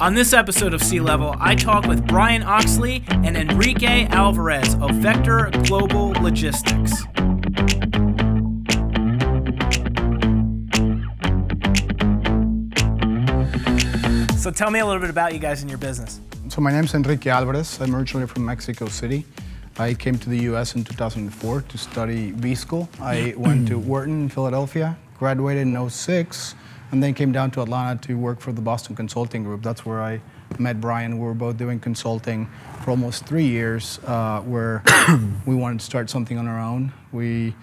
On 0.00 0.14
this 0.14 0.32
episode 0.32 0.72
of 0.72 0.82
C 0.82 0.98
Level, 0.98 1.36
I 1.38 1.54
talk 1.54 1.84
with 1.84 2.06
Brian 2.06 2.42
Oxley 2.42 3.04
and 3.10 3.36
Enrique 3.36 4.06
Alvarez 4.06 4.74
of 4.76 4.92
Vector 4.92 5.50
Global 5.66 6.12
Logistics. 6.22 7.00
So 14.42 14.50
tell 14.50 14.70
me 14.70 14.78
a 14.78 14.86
little 14.86 15.02
bit 15.02 15.10
about 15.10 15.34
you 15.34 15.38
guys 15.38 15.60
and 15.60 15.68
your 15.70 15.78
business. 15.78 16.18
So 16.48 16.62
my 16.62 16.72
name 16.72 16.84
is 16.84 16.94
Enrique 16.94 17.28
Alvarez. 17.28 17.78
I'm 17.78 17.94
originally 17.94 18.26
from 18.26 18.46
Mexico 18.46 18.86
City. 18.86 19.26
I 19.78 19.92
came 19.92 20.18
to 20.18 20.30
the 20.30 20.38
US 20.54 20.76
in 20.76 20.82
2004 20.82 21.60
to 21.60 21.76
study 21.76 22.32
B 22.32 22.54
school. 22.54 22.88
I 23.02 23.34
went 23.36 23.68
to 23.68 23.78
Wharton 23.90 24.22
in 24.22 24.28
Philadelphia, 24.30 24.96
graduated 25.18 25.66
in 25.66 25.90
06, 25.90 26.54
and 26.92 27.02
then 27.02 27.14
came 27.14 27.32
down 27.32 27.50
to 27.52 27.62
Atlanta 27.62 28.00
to 28.06 28.14
work 28.14 28.40
for 28.40 28.52
the 28.52 28.60
Boston 28.60 28.96
Consulting 28.96 29.44
Group. 29.44 29.62
That's 29.62 29.86
where 29.86 30.02
I 30.02 30.20
met 30.58 30.80
Brian. 30.80 31.18
We 31.18 31.24
were 31.24 31.34
both 31.34 31.56
doing 31.56 31.78
consulting 31.78 32.48
for 32.82 32.90
almost 32.90 33.26
three 33.26 33.46
years, 33.46 34.00
uh, 34.06 34.40
where 34.40 34.82
we 35.46 35.54
wanted 35.54 35.80
to 35.80 35.84
start 35.84 36.10
something 36.10 36.38
on 36.38 36.48
our 36.48 36.58
own. 36.58 36.92
We 37.12 37.54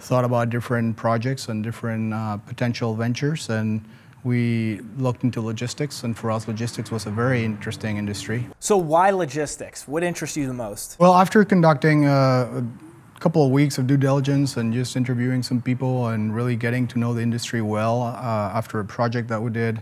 thought 0.00 0.24
about 0.24 0.50
different 0.50 0.96
projects 0.96 1.48
and 1.48 1.64
different 1.64 2.14
uh, 2.14 2.36
potential 2.36 2.94
ventures, 2.94 3.48
and 3.48 3.84
we 4.24 4.80
looked 4.96 5.24
into 5.24 5.40
logistics. 5.40 6.04
And 6.04 6.16
for 6.16 6.30
us, 6.30 6.46
logistics 6.46 6.90
was 6.90 7.06
a 7.06 7.10
very 7.10 7.44
interesting 7.44 7.96
industry. 7.96 8.46
So 8.60 8.76
why 8.76 9.10
logistics? 9.10 9.88
What 9.88 10.02
interests 10.02 10.36
you 10.36 10.46
the 10.46 10.54
most? 10.54 10.96
Well, 11.00 11.14
after 11.14 11.44
conducting 11.44 12.06
uh, 12.06 12.62
a 12.62 12.87
couple 13.20 13.44
of 13.44 13.50
weeks 13.50 13.78
of 13.78 13.86
due 13.86 13.96
diligence 13.96 14.56
and 14.56 14.72
just 14.72 14.96
interviewing 14.96 15.42
some 15.42 15.60
people 15.60 16.08
and 16.08 16.34
really 16.34 16.54
getting 16.56 16.86
to 16.86 16.98
know 16.98 17.12
the 17.12 17.22
industry 17.22 17.60
well 17.60 18.02
uh, 18.02 18.52
after 18.54 18.78
a 18.78 18.84
project 18.84 19.28
that 19.28 19.42
we 19.42 19.50
did 19.50 19.80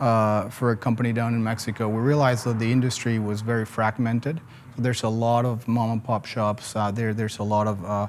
uh, 0.00 0.48
for 0.50 0.72
a 0.72 0.76
company 0.76 1.12
down 1.12 1.34
in 1.34 1.42
Mexico, 1.42 1.88
we 1.88 2.00
realized 2.00 2.44
that 2.44 2.58
the 2.58 2.70
industry 2.70 3.18
was 3.18 3.40
very 3.40 3.64
fragmented. 3.64 4.40
So 4.76 4.82
there's 4.82 5.02
a 5.02 5.08
lot 5.08 5.44
of 5.44 5.66
mom 5.68 5.92
and 5.92 6.04
pop 6.04 6.26
shops 6.26 6.76
out 6.76 6.94
there. 6.94 7.14
There's 7.14 7.38
a 7.38 7.42
lot 7.42 7.66
of 7.66 7.84
uh, 7.84 8.08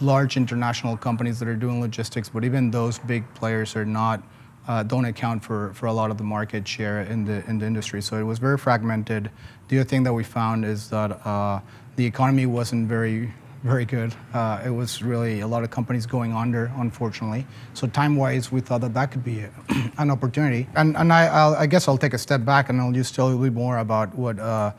large 0.00 0.36
international 0.36 0.96
companies 0.96 1.38
that 1.38 1.48
are 1.48 1.56
doing 1.56 1.80
logistics, 1.80 2.28
but 2.28 2.44
even 2.44 2.70
those 2.70 2.98
big 2.98 3.24
players 3.34 3.76
are 3.76 3.84
not 3.84 4.22
uh, 4.68 4.82
don't 4.82 5.04
account 5.06 5.42
for, 5.42 5.72
for 5.74 5.86
a 5.86 5.92
lot 5.92 6.10
of 6.10 6.18
the 6.18 6.24
market 6.24 6.66
share 6.68 7.02
in 7.02 7.24
the 7.24 7.44
in 7.48 7.58
the 7.58 7.66
industry. 7.66 8.00
So 8.00 8.16
it 8.16 8.22
was 8.22 8.38
very 8.38 8.56
fragmented. 8.58 9.30
The 9.68 9.80
other 9.80 9.88
thing 9.88 10.04
that 10.04 10.12
we 10.12 10.22
found 10.22 10.64
is 10.64 10.88
that 10.90 11.26
uh, 11.26 11.60
the 11.96 12.06
economy 12.06 12.46
wasn't 12.46 12.88
very 12.88 13.32
very 13.62 13.84
good. 13.84 14.14
Uh, 14.34 14.60
it 14.64 14.70
was 14.70 15.02
really 15.02 15.40
a 15.40 15.46
lot 15.46 15.62
of 15.62 15.70
companies 15.70 16.04
going 16.04 16.32
under, 16.32 16.70
unfortunately. 16.76 17.46
So 17.74 17.86
time-wise, 17.86 18.50
we 18.50 18.60
thought 18.60 18.80
that 18.80 18.94
that 18.94 19.12
could 19.12 19.24
be 19.24 19.40
a, 19.40 19.50
an 19.98 20.10
opportunity. 20.10 20.66
And, 20.74 20.96
and 20.96 21.12
I, 21.12 21.26
I'll, 21.26 21.54
I 21.54 21.66
guess 21.66 21.86
I'll 21.86 21.98
take 21.98 22.14
a 22.14 22.18
step 22.18 22.44
back 22.44 22.68
and 22.68 22.80
I'll 22.80 22.92
just 22.92 23.14
tell 23.14 23.28
you 23.28 23.36
a 23.36 23.38
little 23.38 23.54
bit 23.54 23.58
more 23.58 23.78
about 23.78 24.14
what 24.16 24.38
uh, 24.38 24.72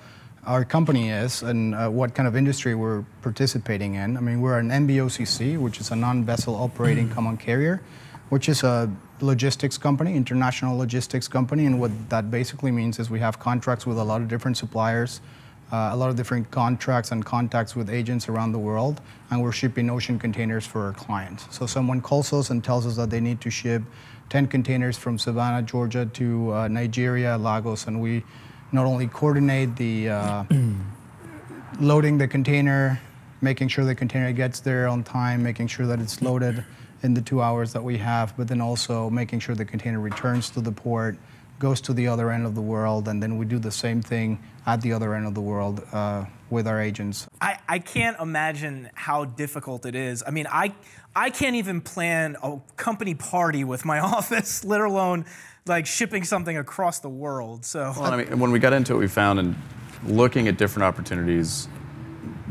our 0.46 0.66
company 0.66 1.10
is 1.10 1.44
and 1.44 1.74
uh, 1.76 1.90
what 1.90 2.14
kind 2.14 2.28
of 2.28 2.36
industry 2.36 2.76
we're 2.76 3.06
participating 3.22 3.96
in. 3.96 4.18
I 4.18 4.20
mean, 4.20 4.42
we're 4.42 4.60
an 4.60 4.70
NVOCC, 4.70 5.58
which 5.58 5.80
is 5.80 5.92
a 5.92 5.96
non-vessel 5.96 6.54
operating 6.56 7.10
common 7.10 7.38
carrier, 7.38 7.82
which 8.30 8.50
is 8.50 8.64
a 8.64 8.92
logistics 9.22 9.78
company, 9.78 10.18
international 10.18 10.78
logistics 10.78 11.30
company. 11.30 11.66
And 11.66 11.80
what 11.80 11.92
that 12.10 12.30
basically 12.30 12.72
means 12.72 13.00
is 13.00 13.10
we 13.10 13.20
have 13.20 13.40
contracts 13.40 13.86
with 13.86 13.98
a 13.98 14.04
lot 14.04 14.22
of 14.22 14.28
different 14.28 14.58
suppliers, 14.58 15.22
uh, 15.74 15.90
a 15.92 15.96
lot 15.98 16.12
of 16.12 16.16
different 16.16 16.52
contracts 16.52 17.12
and 17.12 17.26
contacts 17.26 17.76
with 17.76 17.90
agents 17.90 18.30
around 18.30 18.52
the 18.52 18.60
world, 18.60 19.02
and 19.32 19.42
we're 19.42 19.52
shipping 19.52 19.90
ocean 19.90 20.20
containers 20.20 20.68
for 20.68 20.86
our 20.86 20.94
clients. 20.94 21.48
So 21.50 21.66
someone 21.66 22.00
calls 22.00 22.32
us 22.32 22.52
and 22.52 22.64
tells 22.64 22.86
us 22.86 22.96
that 22.98 23.10
they 23.10 23.20
need 23.20 23.42
to 23.42 23.50
ship 23.50 23.82
10 24.30 24.48
containers 24.48 25.00
from 25.00 25.18
Savannah, 25.18 25.64
Georgia 25.64 26.06
to 26.06 26.54
uh, 26.54 26.68
Nigeria, 26.68 27.40
Lagos, 27.40 27.88
and 27.88 28.00
we 28.00 28.24
not 28.72 28.86
only 28.86 29.08
coordinate 29.08 29.76
the 29.76 30.10
uh, 30.10 30.44
loading 31.80 32.20
the 32.20 32.28
container, 32.28 33.02
making 33.42 33.68
sure 33.68 33.84
the 33.84 33.96
container 33.96 34.32
gets 34.32 34.60
there 34.60 34.88
on 34.88 35.04
time, 35.04 35.42
making 35.42 35.66
sure 35.66 35.88
that 35.88 36.00
it's 36.00 36.22
loaded 36.22 36.64
in 37.02 37.16
the 37.16 37.22
two 37.22 37.42
hours 37.42 37.74
that 37.74 37.84
we 37.84 37.98
have, 37.98 38.38
but 38.38 38.48
then 38.48 38.62
also 38.62 39.10
making 39.10 39.40
sure 39.40 39.56
the 39.56 39.66
container 39.66 40.00
returns 40.00 40.52
to 40.52 40.62
the 40.62 40.72
port, 40.72 41.18
goes 41.64 41.80
to 41.80 41.94
the 41.94 42.10
other 42.10 42.30
end 42.30 42.46
of 42.46 42.56
the 42.56 42.62
world, 42.62 43.08
and 43.08 43.24
then 43.24 43.38
we 43.38 43.46
do 43.46 43.58
the 43.58 43.72
same 43.72 44.02
thing 44.02 44.38
at 44.66 44.82
the 44.82 44.92
other 44.92 45.16
end 45.16 45.26
of 45.26 45.34
the 45.34 45.42
world 45.42 45.82
uh, 45.94 46.26
with 46.50 46.68
our 46.68 46.82
agents. 46.82 47.26
I, 47.40 47.58
I 47.70 47.80
can't 47.80 48.20
imagine 48.20 48.90
how 48.96 49.24
difficult 49.24 49.86
it 49.86 49.96
is. 49.96 50.22
I 50.28 50.32
mean, 50.32 50.46
I, 50.52 50.76
I 51.16 51.30
can't 51.30 51.56
even 51.56 51.80
plan 51.80 52.36
a 52.44 52.60
company 52.76 53.16
party 53.16 53.64
with 53.64 53.86
my 53.86 54.00
office, 54.18 54.66
let 54.66 54.82
alone 54.82 55.24
like 55.66 55.86
shipping 55.86 56.26
something 56.26 56.58
across 56.58 57.00
the 57.00 57.08
world. 57.08 57.64
So, 57.64 57.94
Well, 57.96 58.12
I 58.12 58.18
mean, 58.18 58.40
when 58.40 58.52
we 58.52 58.60
got 58.60 58.74
into 58.74 58.96
it, 58.96 58.98
we 58.98 59.08
found 59.08 59.40
and 59.40 59.56
looking 60.06 60.50
at 60.50 60.58
different 60.58 60.84
opportunities 60.84 61.70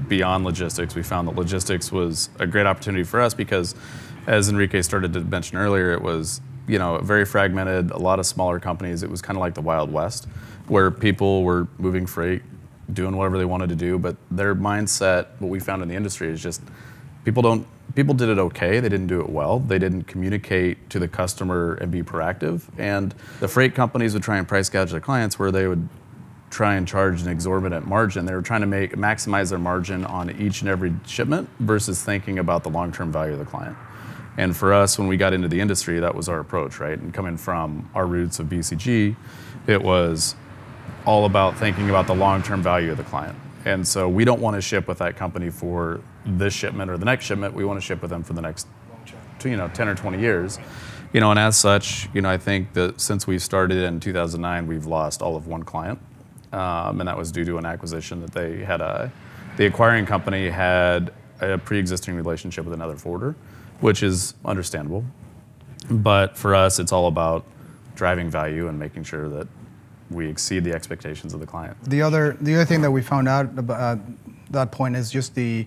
beyond 0.08 0.42
logistics, 0.42 0.94
we 0.94 1.02
found 1.02 1.28
that 1.28 1.36
logistics 1.36 1.92
was 1.92 2.30
a 2.38 2.46
great 2.46 2.64
opportunity 2.64 3.04
for 3.04 3.20
us 3.20 3.34
because, 3.34 3.74
as 4.26 4.48
Enrique 4.48 4.80
started 4.80 5.12
to 5.12 5.20
mention 5.20 5.58
earlier, 5.58 5.92
it 5.92 6.00
was 6.00 6.40
you 6.66 6.78
know 6.78 6.98
very 6.98 7.24
fragmented, 7.24 7.90
a 7.90 7.98
lot 7.98 8.18
of 8.18 8.26
smaller 8.26 8.60
companies. 8.60 9.02
It 9.02 9.10
was 9.10 9.22
kind 9.22 9.36
of 9.36 9.40
like 9.40 9.54
the 9.54 9.60
Wild 9.60 9.92
West, 9.92 10.26
where 10.68 10.90
people 10.90 11.42
were 11.42 11.68
moving 11.78 12.06
freight, 12.06 12.42
doing 12.92 13.16
whatever 13.16 13.38
they 13.38 13.44
wanted 13.44 13.68
to 13.70 13.76
do, 13.76 13.98
but 13.98 14.16
their 14.30 14.54
mindset, 14.54 15.28
what 15.38 15.48
we 15.48 15.60
found 15.60 15.82
in 15.82 15.88
the 15.88 15.94
industry, 15.94 16.28
is 16.28 16.42
just 16.42 16.62
people 17.24 17.42
don't 17.42 17.66
people 17.94 18.14
did 18.14 18.28
it 18.28 18.38
okay. 18.38 18.80
They 18.80 18.88
didn't 18.88 19.08
do 19.08 19.20
it 19.20 19.28
well. 19.28 19.58
They 19.58 19.78
didn't 19.78 20.04
communicate 20.04 20.88
to 20.90 20.98
the 20.98 21.08
customer 21.08 21.74
and 21.74 21.90
be 21.90 22.02
proactive. 22.02 22.62
And 22.78 23.14
the 23.40 23.48
freight 23.48 23.74
companies 23.74 24.14
would 24.14 24.22
try 24.22 24.38
and 24.38 24.48
price 24.48 24.68
gouge 24.68 24.92
their 24.92 25.00
clients 25.00 25.38
where 25.38 25.50
they 25.50 25.66
would 25.66 25.88
try 26.50 26.74
and 26.74 26.86
charge 26.86 27.22
an 27.22 27.28
exorbitant 27.28 27.86
margin. 27.86 28.26
They 28.26 28.34
were 28.34 28.42
trying 28.42 28.60
to 28.60 28.66
make 28.66 28.92
maximize 28.92 29.50
their 29.50 29.58
margin 29.58 30.04
on 30.04 30.30
each 30.30 30.60
and 30.60 30.68
every 30.68 30.94
shipment 31.06 31.48
versus 31.60 32.02
thinking 32.02 32.38
about 32.38 32.62
the 32.62 32.70
long-term 32.70 33.10
value 33.10 33.32
of 33.32 33.38
the 33.38 33.44
client 33.46 33.76
and 34.38 34.56
for 34.56 34.72
us 34.72 34.98
when 34.98 35.08
we 35.08 35.16
got 35.16 35.32
into 35.32 35.48
the 35.48 35.60
industry 35.60 36.00
that 36.00 36.14
was 36.14 36.28
our 36.28 36.40
approach 36.40 36.80
right 36.80 36.98
and 36.98 37.12
coming 37.12 37.36
from 37.36 37.88
our 37.94 38.06
roots 38.06 38.38
of 38.38 38.46
bcg 38.46 39.14
it 39.66 39.82
was 39.82 40.34
all 41.04 41.24
about 41.24 41.56
thinking 41.58 41.90
about 41.90 42.06
the 42.06 42.14
long-term 42.14 42.62
value 42.62 42.90
of 42.90 42.96
the 42.96 43.04
client 43.04 43.36
and 43.64 43.86
so 43.86 44.08
we 44.08 44.24
don't 44.24 44.40
want 44.40 44.56
to 44.56 44.60
ship 44.60 44.88
with 44.88 44.98
that 44.98 45.16
company 45.16 45.50
for 45.50 46.00
this 46.24 46.54
shipment 46.54 46.90
or 46.90 46.98
the 46.98 47.04
next 47.04 47.24
shipment. 47.24 47.54
We 47.54 47.64
want 47.64 47.80
to 47.80 47.86
ship 47.86 48.02
with 48.02 48.10
them 48.10 48.22
for 48.22 48.32
the 48.32 48.42
next, 48.42 48.66
you 49.44 49.56
know, 49.56 49.68
10 49.68 49.88
or 49.88 49.94
20 49.94 50.20
years. 50.20 50.58
You 51.12 51.20
know, 51.20 51.30
and 51.30 51.38
as 51.38 51.58
such, 51.58 52.08
you 52.14 52.22
know, 52.22 52.30
I 52.30 52.38
think 52.38 52.72
that 52.72 53.00
since 53.00 53.26
we 53.26 53.38
started 53.38 53.78
in 53.78 54.00
2009, 54.00 54.66
we've 54.66 54.86
lost 54.86 55.20
all 55.20 55.36
of 55.36 55.46
one 55.46 55.62
client, 55.62 55.98
um, 56.52 57.00
and 57.00 57.08
that 57.08 57.18
was 57.18 57.30
due 57.30 57.44
to 57.44 57.58
an 57.58 57.66
acquisition 57.66 58.20
that 58.22 58.32
they 58.32 58.64
had 58.64 58.80
a, 58.80 59.12
the 59.58 59.66
acquiring 59.66 60.06
company 60.06 60.48
had 60.48 61.12
a 61.40 61.58
pre-existing 61.58 62.14
relationship 62.14 62.64
with 62.64 62.72
another 62.72 62.96
forwarder, 62.96 63.34
which 63.82 64.02
is 64.02 64.34
understandable. 64.44 65.04
But 65.90 66.36
for 66.36 66.54
us, 66.54 66.78
it's 66.78 66.92
all 66.92 67.08
about 67.08 67.44
driving 67.96 68.30
value 68.30 68.68
and 68.68 68.78
making 68.78 69.04
sure 69.04 69.28
that 69.28 69.48
we 70.10 70.28
exceed 70.28 70.64
the 70.64 70.72
expectations 70.72 71.34
of 71.34 71.40
the 71.40 71.46
client. 71.46 71.76
The 71.84 72.00
other, 72.00 72.36
the 72.40 72.54
other 72.54 72.64
thing 72.64 72.80
that 72.82 72.90
we 72.90 73.02
found 73.02 73.28
out 73.28 73.46
about 73.58 73.98
uh, 73.98 74.00
that 74.50 74.70
point 74.70 74.96
is 74.96 75.10
just 75.10 75.34
the, 75.34 75.66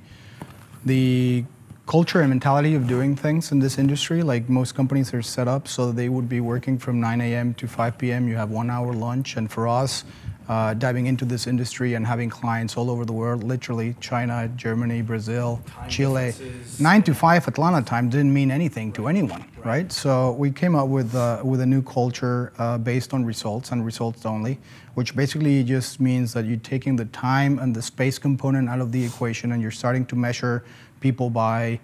the 0.85 1.43
culture 1.87 2.21
and 2.21 2.29
mentality 2.29 2.73
of 2.75 2.87
doing 2.87 3.15
things 3.15 3.51
in 3.51 3.59
this 3.59 3.77
industry. 3.77 4.23
Like 4.23 4.47
most 4.47 4.75
companies 4.75 5.13
are 5.13 5.21
set 5.21 5.47
up 5.47 5.67
so 5.67 5.91
they 5.91 6.09
would 6.09 6.29
be 6.29 6.39
working 6.39 6.77
from 6.77 7.01
9 7.01 7.21
a.m. 7.21 7.53
to 7.55 7.67
5 7.67 7.97
p.m. 7.97 8.27
You 8.27 8.35
have 8.37 8.49
one 8.49 8.69
hour 8.69 8.93
lunch, 8.93 9.35
and 9.35 9.51
for 9.51 9.67
us, 9.67 10.05
uh, 10.47 10.73
diving 10.73 11.07
into 11.07 11.25
this 11.25 11.47
industry 11.47 11.95
and 11.95 12.05
having 12.05 12.29
clients 12.29 12.77
all 12.77 12.89
over 12.89 13.05
the 13.05 13.13
world, 13.13 13.43
literally 13.43 13.95
China, 13.99 14.49
Germany, 14.55 15.01
Brazil, 15.01 15.61
time 15.65 15.89
Chile. 15.89 16.33
Nine 16.79 17.03
to 17.03 17.13
five 17.13 17.47
Atlanta 17.47 17.81
time 17.81 18.09
didn't 18.09 18.33
mean 18.33 18.51
anything 18.51 18.91
to 18.93 19.07
anyone, 19.07 19.41
right? 19.57 19.65
right? 19.65 19.91
So 19.91 20.33
we 20.33 20.51
came 20.51 20.75
up 20.75 20.87
with 20.87 21.15
uh, 21.15 21.41
with 21.43 21.61
a 21.61 21.65
new 21.65 21.81
culture 21.81 22.53
uh, 22.57 22.77
based 22.77 23.13
on 23.13 23.25
results 23.25 23.71
and 23.71 23.85
results 23.85 24.25
only, 24.25 24.59
which 24.93 25.15
basically 25.15 25.63
just 25.63 25.99
means 25.99 26.33
that 26.33 26.45
you're 26.45 26.57
taking 26.57 26.95
the 26.95 27.05
time 27.05 27.59
and 27.59 27.75
the 27.75 27.81
space 27.81 28.19
component 28.19 28.69
out 28.69 28.81
of 28.81 28.91
the 28.91 29.03
equation, 29.03 29.51
and 29.51 29.61
you're 29.61 29.71
starting 29.71 30.05
to 30.07 30.15
measure 30.15 30.63
people 30.99 31.29
by 31.29 31.79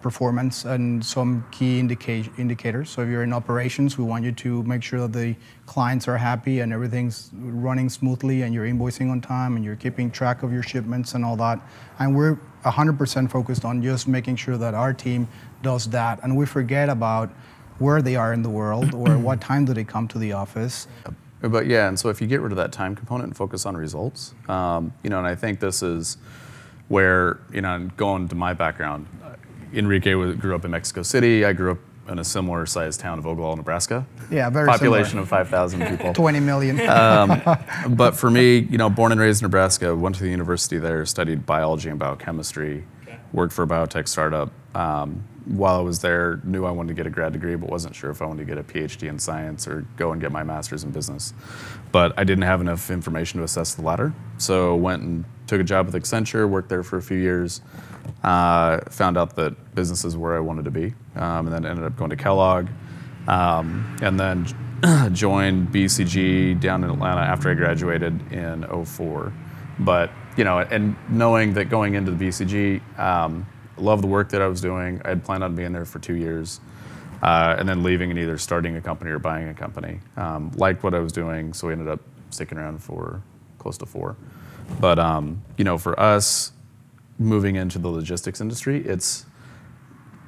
performance 0.00 0.64
and 0.64 1.04
some 1.04 1.44
key 1.50 1.78
indica- 1.78 2.28
indicators. 2.38 2.90
So 2.90 3.02
if 3.02 3.08
you're 3.08 3.22
in 3.22 3.32
operations, 3.32 3.96
we 3.96 4.04
want 4.04 4.24
you 4.24 4.32
to 4.32 4.62
make 4.64 4.82
sure 4.82 5.00
that 5.00 5.12
the 5.12 5.36
clients 5.66 6.08
are 6.08 6.16
happy 6.16 6.60
and 6.60 6.72
everything's 6.72 7.30
running 7.34 7.88
smoothly 7.88 8.42
and 8.42 8.52
you're 8.52 8.66
invoicing 8.66 9.10
on 9.10 9.20
time 9.20 9.56
and 9.56 9.64
you're 9.64 9.76
keeping 9.76 10.10
track 10.10 10.42
of 10.42 10.52
your 10.52 10.62
shipments 10.62 11.14
and 11.14 11.24
all 11.24 11.36
that. 11.36 11.60
And 11.98 12.16
we're 12.16 12.38
100% 12.64 13.30
focused 13.30 13.64
on 13.64 13.82
just 13.82 14.08
making 14.08 14.36
sure 14.36 14.56
that 14.56 14.74
our 14.74 14.92
team 14.92 15.28
does 15.62 15.88
that. 15.90 16.20
And 16.22 16.36
we 16.36 16.46
forget 16.46 16.88
about 16.88 17.30
where 17.78 18.02
they 18.02 18.16
are 18.16 18.32
in 18.32 18.42
the 18.42 18.50
world 18.50 18.94
or 18.94 19.16
what 19.16 19.40
time 19.50 19.64
do 19.64 19.72
they 19.72 19.84
come 19.84 20.08
to 20.08 20.18
the 20.18 20.32
office. 20.32 20.86
But 21.40 21.66
yeah, 21.66 21.88
and 21.88 21.98
so 21.98 22.10
if 22.10 22.20
you 22.20 22.26
get 22.26 22.40
rid 22.40 22.52
of 22.52 22.56
that 22.56 22.72
time 22.72 22.94
component 22.94 23.28
and 23.28 23.36
focus 23.36 23.64
on 23.64 23.76
results, 23.76 24.34
um, 24.48 24.92
you 25.02 25.08
know, 25.08 25.18
and 25.18 25.26
I 25.26 25.34
think 25.34 25.60
this 25.60 25.82
is 25.82 26.18
where, 26.88 27.38
you 27.52 27.62
know, 27.62 27.88
going 27.96 28.28
to 28.28 28.34
my 28.34 28.52
background, 28.52 29.06
Enrique 29.74 30.12
grew 30.12 30.54
up 30.54 30.64
in 30.64 30.70
Mexico 30.70 31.02
City. 31.02 31.44
I 31.44 31.52
grew 31.52 31.72
up 31.72 31.78
in 32.08 32.18
a 32.18 32.24
similar 32.24 32.66
sized 32.66 33.00
town 33.00 33.18
of 33.18 33.26
Ogallala, 33.26 33.56
Nebraska. 33.56 34.04
Yeah, 34.30 34.50
very 34.50 34.66
Population 34.66 35.10
similar. 35.10 35.22
of 35.24 35.28
5,000 35.28 35.86
people. 35.86 36.12
20 36.14 36.40
million. 36.40 36.76
but 37.90 38.16
for 38.16 38.30
me, 38.30 38.58
you 38.58 38.78
know, 38.78 38.90
born 38.90 39.12
and 39.12 39.20
raised 39.20 39.42
in 39.42 39.46
Nebraska, 39.46 39.94
went 39.94 40.16
to 40.16 40.22
the 40.22 40.30
university 40.30 40.78
there, 40.78 41.04
studied 41.06 41.46
biology 41.46 41.88
and 41.88 41.98
biochemistry, 41.98 42.84
worked 43.32 43.52
for 43.52 43.62
a 43.62 43.66
biotech 43.66 44.08
startup. 44.08 44.50
Um, 44.74 45.24
while 45.46 45.78
I 45.78 45.82
was 45.82 46.00
there, 46.00 46.40
knew 46.44 46.64
I 46.64 46.70
wanted 46.70 46.88
to 46.88 46.94
get 46.94 47.06
a 47.06 47.10
grad 47.10 47.32
degree, 47.32 47.56
but 47.56 47.70
wasn't 47.70 47.94
sure 47.94 48.10
if 48.10 48.22
I 48.22 48.26
wanted 48.26 48.46
to 48.46 48.54
get 48.54 48.58
a 48.58 48.62
PhD 48.62 49.08
in 49.08 49.18
science 49.18 49.66
or 49.66 49.86
go 49.96 50.12
and 50.12 50.20
get 50.20 50.32
my 50.32 50.42
master's 50.42 50.84
in 50.84 50.90
business. 50.90 51.32
But 51.92 52.12
I 52.18 52.24
didn't 52.24 52.44
have 52.44 52.60
enough 52.60 52.90
information 52.90 53.38
to 53.38 53.44
assess 53.44 53.74
the 53.74 53.82
latter, 53.82 54.12
so 54.38 54.74
went 54.76 55.02
and 55.02 55.24
took 55.46 55.60
a 55.60 55.64
job 55.64 55.86
with 55.86 55.94
Accenture, 55.94 56.48
worked 56.48 56.68
there 56.68 56.82
for 56.82 56.96
a 56.96 57.02
few 57.02 57.16
years. 57.16 57.60
Uh, 58.22 58.80
found 58.90 59.16
out 59.16 59.36
that 59.36 59.74
business 59.74 60.04
is 60.04 60.16
where 60.16 60.36
I 60.36 60.40
wanted 60.40 60.64
to 60.64 60.70
be, 60.70 60.94
um, 61.16 61.46
and 61.46 61.52
then 61.52 61.66
ended 61.66 61.84
up 61.84 61.96
going 61.96 62.10
to 62.10 62.16
Kellogg, 62.16 62.68
um, 63.28 63.96
and 64.02 64.18
then 64.18 64.46
joined 65.12 65.68
BCG 65.68 66.60
down 66.60 66.84
in 66.84 66.90
Atlanta 66.90 67.20
after 67.20 67.50
I 67.50 67.54
graduated 67.54 68.32
in 68.32 68.64
04. 68.84 69.32
But 69.80 70.10
you 70.36 70.44
know, 70.44 70.58
and 70.58 70.96
knowing 71.08 71.54
that 71.54 71.66
going 71.68 71.94
into 71.94 72.12
the 72.12 72.28
BCG, 72.28 72.98
um, 72.98 73.46
loved 73.80 74.02
the 74.02 74.08
work 74.08 74.28
that 74.30 74.42
I 74.42 74.46
was 74.46 74.60
doing. 74.60 75.00
I 75.04 75.10
had 75.10 75.24
planned 75.24 75.44
on 75.44 75.54
being 75.54 75.72
there 75.72 75.84
for 75.84 75.98
two 75.98 76.14
years, 76.14 76.60
uh, 77.22 77.56
and 77.58 77.68
then 77.68 77.82
leaving 77.82 78.10
and 78.10 78.18
either 78.18 78.38
starting 78.38 78.76
a 78.76 78.80
company 78.80 79.10
or 79.10 79.18
buying 79.18 79.48
a 79.48 79.54
company. 79.54 80.00
Um, 80.16 80.52
liked 80.56 80.82
what 80.82 80.94
I 80.94 80.98
was 81.00 81.12
doing, 81.12 81.52
so 81.52 81.66
we 81.66 81.72
ended 81.72 81.88
up 81.88 82.00
sticking 82.30 82.58
around 82.58 82.82
for 82.82 83.22
close 83.58 83.76
to 83.78 83.86
four. 83.86 84.16
But 84.80 84.98
um, 84.98 85.42
you 85.56 85.64
know, 85.64 85.78
for 85.78 85.98
us, 85.98 86.52
moving 87.18 87.56
into 87.56 87.78
the 87.78 87.88
logistics 87.88 88.40
industry, 88.40 88.84
it's 88.84 89.26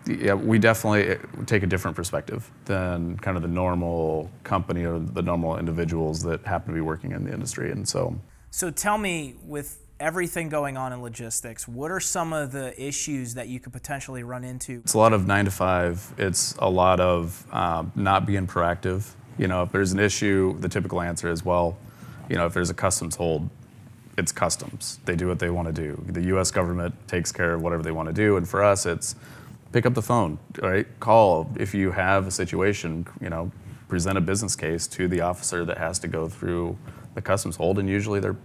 yeah, 0.07 0.35
we 0.35 0.59
definitely 0.59 1.17
take 1.47 1.63
a 1.63 1.67
different 1.67 1.97
perspective 1.97 2.51
than 2.65 3.17
kind 3.19 3.37
of 3.37 3.43
the 3.43 3.49
normal 3.49 4.31
company 4.43 4.85
or 4.85 4.99
the 4.99 5.23
normal 5.23 5.59
individuals 5.59 6.23
that 6.23 6.45
happen 6.45 6.69
to 6.69 6.75
be 6.75 6.81
working 6.81 7.13
in 7.13 7.25
the 7.25 7.33
industry. 7.33 7.71
And 7.71 7.89
so, 7.89 8.19
So 8.51 8.71
tell 8.71 8.99
me, 8.99 9.37
with 9.45 9.79
everything 10.03 10.49
going 10.49 10.77
on 10.77 10.93
in 10.93 11.01
logistics, 11.01 11.69
what 11.69 11.91
are 11.91 12.01
some 12.01 12.33
of 12.33 12.51
the 12.51 12.75
issues 12.83 13.35
that 13.35 13.49
you 13.49 13.61
could 13.61 13.73
potentially 13.73 14.25
run 14.25 14.43
into? 14.43 14.81
it's 14.81 14.95
a 14.95 14.99
lot 14.99 15.13
of 15.13 15.29
nine 15.29 15.45
to 15.45 15.51
five. 15.51 16.13
It's 16.19 16.57
a 16.59 16.69
lot 16.69 16.99
of 16.99 17.47
um, 17.55 17.93
not 17.95 18.27
being 18.27 18.49
proactive. 18.49 19.09
You 19.39 19.47
know, 19.47 19.63
if 19.63 19.71
there's 19.71 19.93
an 19.93 20.01
issue, 20.01 20.59
the 20.59 20.69
typical 20.69 21.01
answer 21.01 21.31
is, 21.31 21.45
well, 21.45 21.79
you 22.29 22.37
know, 22.37 22.47
if 22.47 22.53
there's 22.53 22.69
a 22.69 22.75
customs 22.75 23.15
hold, 23.15 23.49
it's 24.19 24.33
customs. 24.33 24.99
They 25.05 25.15
do 25.15 25.29
what 25.29 25.39
they 25.39 25.51
want 25.51 25.69
to 25.69 25.73
do. 25.73 26.03
The 26.09 26.23
U.S. 26.35 26.51
government 26.51 26.95
takes 27.07 27.31
care 27.31 27.55
of 27.55 27.63
whatever 27.63 27.83
they 27.83 27.93
want 27.93 28.09
to 28.09 28.13
do, 28.13 28.37
and 28.37 28.47
for 28.47 28.63
us, 28.63 28.85
it's 28.85 29.15
pick 29.71 29.87
up 29.87 29.95
the 29.95 30.03
phone, 30.03 30.39
right? 30.61 30.87
Call 31.01 31.51
if 31.59 31.75
you 31.75 31.93
have 31.93 32.27
a 32.27 32.31
situation. 32.31 33.07
You 33.21 33.31
know, 33.31 33.53
present 33.89 34.19
a 34.19 34.21
business 34.21 34.57
case 34.57 34.87
to 34.89 35.07
the 35.07 35.21
officer 35.21 35.65
that 35.65 35.79
has 35.79 35.99
to 36.01 36.09
go 36.09 36.29
through 36.29 36.77
the 37.15 37.23
customs 37.23 37.57
hold, 37.57 37.79
and 37.79 37.89
usually 37.89 38.21
they're 38.21 38.37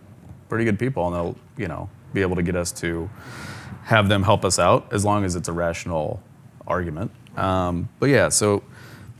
pretty 0.49 0.65
good 0.65 0.79
people, 0.79 1.07
and 1.07 1.15
they'll 1.15 1.35
you 1.57 1.67
know 1.67 1.89
be 2.13 2.21
able 2.21 2.35
to 2.35 2.43
get 2.43 2.55
us 2.55 2.71
to 2.71 3.09
have 3.83 4.09
them 4.09 4.23
help 4.23 4.43
us 4.43 4.59
out 4.59 4.91
as 4.91 5.05
long 5.05 5.23
as 5.23 5.35
it's 5.35 5.47
a 5.47 5.53
rational 5.53 6.21
argument. 6.65 7.11
Um, 7.37 7.89
but 7.99 8.09
yeah, 8.09 8.29
so 8.29 8.63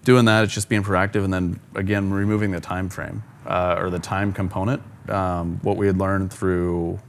doing 0.04 0.26
that, 0.26 0.44
it's 0.44 0.54
just 0.54 0.70
being 0.70 0.84
proactive, 0.84 1.24
and 1.24 1.34
then 1.34 1.60
again 1.76 2.12
removing 2.12 2.52
the 2.52 2.60
time 2.60 2.90
frame 2.90 3.24
uh, 3.46 3.76
or 3.78 3.90
the 3.90 4.00
time 4.00 4.34
component. 4.34 4.82
Um, 5.10 5.60
what 5.62 5.78
we 5.78 5.88
had 5.88 5.98
learned 5.98 6.34
through 6.34 7.00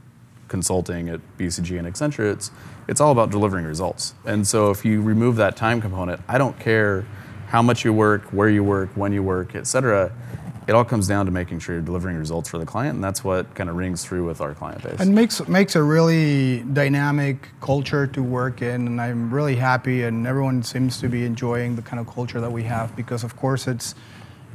consulting 0.47 1.09
at 1.09 1.21
BCG 1.37 1.79
and 1.79 1.87
Accenture, 1.87 2.33
it's 2.33 2.51
it's 2.89 3.01
all 3.01 3.13
about 3.13 3.31
delivering 3.31 3.67
results. 3.67 4.15
And 4.25 4.47
so 4.47 4.71
if 4.71 4.85
you 4.85 5.03
remove 5.03 5.37
that 5.37 5.57
time 5.57 5.81
component, 5.81 6.21
I 6.27 6.39
don't 6.39 6.59
care 6.59 7.05
how 7.49 7.63
much 7.63 7.85
you 7.85 7.93
work, 7.93 8.25
where 8.33 8.49
you 8.49 8.65
work, 8.65 8.91
when 8.95 9.13
you 9.13 9.23
work, 9.23 9.55
et 9.55 9.67
cetera. 9.67 10.13
It 10.69 10.75
all 10.75 10.85
comes 10.85 11.09
down 11.09 11.25
to 11.25 11.33
making 11.33 11.61
sure 11.61 11.77
you're 11.77 11.83
delivering 11.83 12.19
results 12.19 12.51
for 12.51 12.59
the 12.59 12.67
client, 12.67 12.97
and 12.97 13.03
that's 13.03 13.25
what 13.25 13.55
kind 13.55 13.71
of 13.71 13.77
rings 13.77 14.05
through 14.05 14.27
with 14.27 14.43
our 14.43 14.53
client 14.53 14.83
base. 14.83 15.01
and 15.01 15.15
makes 15.15 15.49
makes 15.49 15.75
a 15.75 15.83
really 15.83 16.63
dynamic 16.75 17.49
culture 17.63 18.07
to 18.07 18.23
work 18.23 18.61
in 18.61 18.87
and 18.87 19.01
i'm 19.01 19.33
really 19.33 19.57
happy 19.57 20.03
and 20.03 20.27
everyone 20.27 20.63
seems 20.63 21.01
to 21.01 21.09
be 21.09 21.25
enjoying 21.25 21.75
the 21.75 21.81
kind 21.83 21.99
of 21.99 22.07
culture 22.07 22.39
that 22.41 22.53
we 22.53 22.63
have 22.65 22.95
because 22.95 23.25
of 23.25 23.35
course 23.37 23.67
it's 23.67 23.95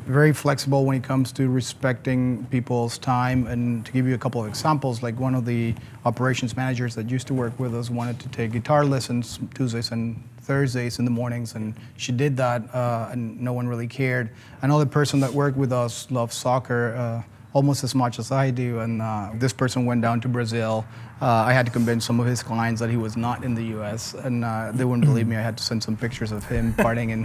very 0.06 0.34
flexible 0.34 0.86
when 0.86 0.98
it 0.98 1.04
comes 1.04 1.32
to 1.34 1.50
respecting 1.50 2.46
people's 2.46 2.98
time. 2.98 3.48
And 3.48 3.86
to 3.86 3.92
give 3.92 4.08
you 4.08 4.16
a 4.16 4.18
couple 4.18 4.42
of 4.42 4.48
examples 4.48 5.02
like 5.02 5.20
one 5.20 5.36
of 5.36 5.46
the 5.46 5.74
operations 6.06 6.56
managers 6.58 6.96
that 6.96 7.10
used 7.10 7.28
to 7.28 7.34
work 7.34 7.58
with 7.60 7.74
us 7.76 7.90
wanted 7.90 8.20
to 8.20 8.30
take 8.30 8.52
guitar 8.52 8.86
lessons 8.86 9.40
tuesdays 9.54 9.92
and 9.92 10.22
thursdays 10.42 11.00
in 11.00 11.06
the 11.06 11.12
mornings 11.12 11.56
and 11.56 11.74
she 11.96 12.12
did 12.12 12.36
that 12.36 12.64
uh, 12.76 13.10
and 13.12 13.40
no 13.40 13.54
one 13.54 13.68
really 13.68 13.88
cared. 13.88 14.30
Another 14.62 14.86
person 14.86 15.20
that 15.22 15.32
worked 15.32 15.58
with 15.58 15.72
us 15.72 16.10
loved 16.12 16.34
soccer 16.34 16.96
uh, 16.96 17.24
almost 17.54 17.84
as 17.84 17.96
much 17.96 18.20
as 18.20 18.32
I 18.32 18.50
do. 18.52 18.80
And 18.80 19.02
uh, 19.02 19.32
this 19.36 19.54
person 19.54 19.86
went 19.86 20.02
down 20.02 20.20
to 20.22 20.28
Brazil. 20.28 20.86
Uh, 21.22 21.28
I 21.28 21.54
had 21.54 21.66
to 21.68 21.72
convince 21.72 22.04
some 22.04 22.20
of 22.20 22.26
his 22.26 22.44
clients 22.44 22.82
that 22.82 22.90
he 22.90 22.98
was 22.98 23.16
not 23.16 23.44
in 23.44 23.54
the 23.54 23.64
U.S. 23.78 24.14
and 24.14 24.44
uh, 24.44 24.72
they 24.74 24.84
wouldn't 24.84 25.06
believe 25.06 25.28
me. 25.28 25.38
I 25.38 25.42
had 25.42 25.58
to 25.58 25.64
send 25.64 25.82
some 25.82 25.96
pictures 25.96 26.32
of 26.32 26.44
him 26.46 26.74
partying 26.78 27.12
in 27.12 27.24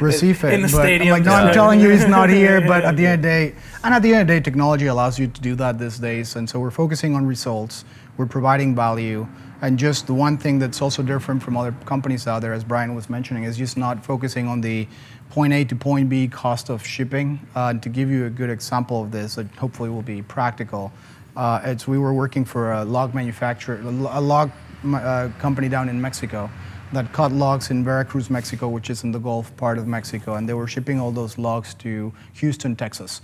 Recife. 0.00 0.52
In 0.52 0.62
the 0.62 0.68
but 0.68 0.82
stadium, 0.82 1.14
I'm 1.14 1.22
like, 1.22 1.24
no. 1.24 1.32
I'm 1.32 1.54
telling 1.54 1.80
you, 1.80 1.90
he's 1.90 2.08
not 2.08 2.30
here. 2.40 2.60
But 2.60 2.84
at 2.84 2.96
the 2.96 3.06
end 3.06 3.14
of 3.16 3.22
the 3.22 3.28
day, 3.28 3.54
and 3.84 3.94
at 3.94 4.02
the 4.02 4.12
end 4.14 4.22
of 4.22 4.26
the 4.26 4.34
day, 4.34 4.40
technology 4.40 4.86
allows 4.86 5.18
you 5.18 5.28
to 5.28 5.40
do 5.40 5.54
that 5.56 5.78
these 5.78 5.98
days. 5.98 6.36
And 6.36 6.48
so 6.48 6.58
we're 6.58 6.70
focusing 6.70 7.14
on 7.14 7.26
results. 7.26 7.84
We're 8.16 8.26
providing 8.26 8.74
value. 8.74 9.28
And 9.62 9.78
just 9.78 10.06
the 10.06 10.14
one 10.14 10.38
thing 10.38 10.58
that's 10.58 10.80
also 10.80 11.02
different 11.02 11.42
from 11.42 11.56
other 11.56 11.74
companies 11.84 12.26
out 12.26 12.40
there, 12.40 12.54
as 12.54 12.64
Brian 12.64 12.94
was 12.94 13.10
mentioning, 13.10 13.44
is 13.44 13.58
just 13.58 13.76
not 13.76 14.04
focusing 14.04 14.48
on 14.48 14.62
the 14.62 14.88
point 15.30 15.52
A 15.52 15.64
to 15.64 15.76
point 15.76 16.08
B 16.08 16.28
cost 16.28 16.68
of 16.68 16.84
shipping. 16.84 17.40
Uh, 17.54 17.74
to 17.74 17.88
give 17.88 18.10
you 18.10 18.26
a 18.26 18.30
good 18.30 18.50
example 18.50 19.02
of 19.02 19.10
this, 19.10 19.36
that 19.36 19.46
hopefully 19.52 19.88
will 19.88 20.02
be 20.02 20.22
practical, 20.22 20.92
uh, 21.36 21.60
it's 21.64 21.86
we 21.86 21.98
were 21.98 22.12
working 22.12 22.44
for 22.44 22.72
a 22.72 22.84
log 22.84 23.14
manufacturer, 23.14 23.80
a 23.80 24.20
log 24.20 24.50
uh, 24.84 25.28
company 25.38 25.68
down 25.68 25.88
in 25.88 26.00
Mexico 26.00 26.50
that 26.92 27.12
cut 27.12 27.30
logs 27.30 27.70
in 27.70 27.84
Veracruz, 27.84 28.30
Mexico, 28.30 28.68
which 28.68 28.90
is 28.90 29.04
in 29.04 29.12
the 29.12 29.18
Gulf 29.18 29.56
part 29.56 29.78
of 29.78 29.86
Mexico, 29.86 30.34
and 30.34 30.48
they 30.48 30.54
were 30.54 30.66
shipping 30.66 30.98
all 30.98 31.12
those 31.12 31.38
logs 31.38 31.72
to 31.74 32.12
Houston, 32.34 32.74
Texas. 32.74 33.20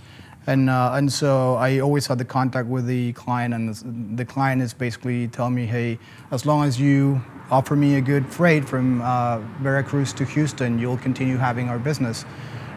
And, 0.47 0.71
uh, 0.71 0.93
and 0.95 1.13
so 1.13 1.57
I 1.57 1.81
always 1.81 2.07
had 2.07 2.19
the 2.19 2.25
contact 2.25 2.69
with 2.69 2.87
the 2.87 3.13
client, 3.15 3.53
and 3.53 3.69
this- 3.69 3.85
the 3.85 4.25
client 4.25 4.63
is 4.63 4.73
basically 4.73 5.27
telling 5.29 5.55
me, 5.55 5.67
hey, 5.67 5.99
as 6.31 6.47
long 6.47 6.65
as 6.65 6.79
you 6.81 7.21
offer 7.51 7.75
me 7.75 7.97
a 7.97 8.01
good 8.01 8.27
freight 8.27 8.65
from 8.65 9.03
uh, 9.03 9.39
Veracruz 9.61 10.13
to 10.15 10.25
Houston, 10.25 10.79
you'll 10.79 10.99
continue 10.99 11.37
having 11.37 11.69
our 11.69 11.79
business. 11.79 12.25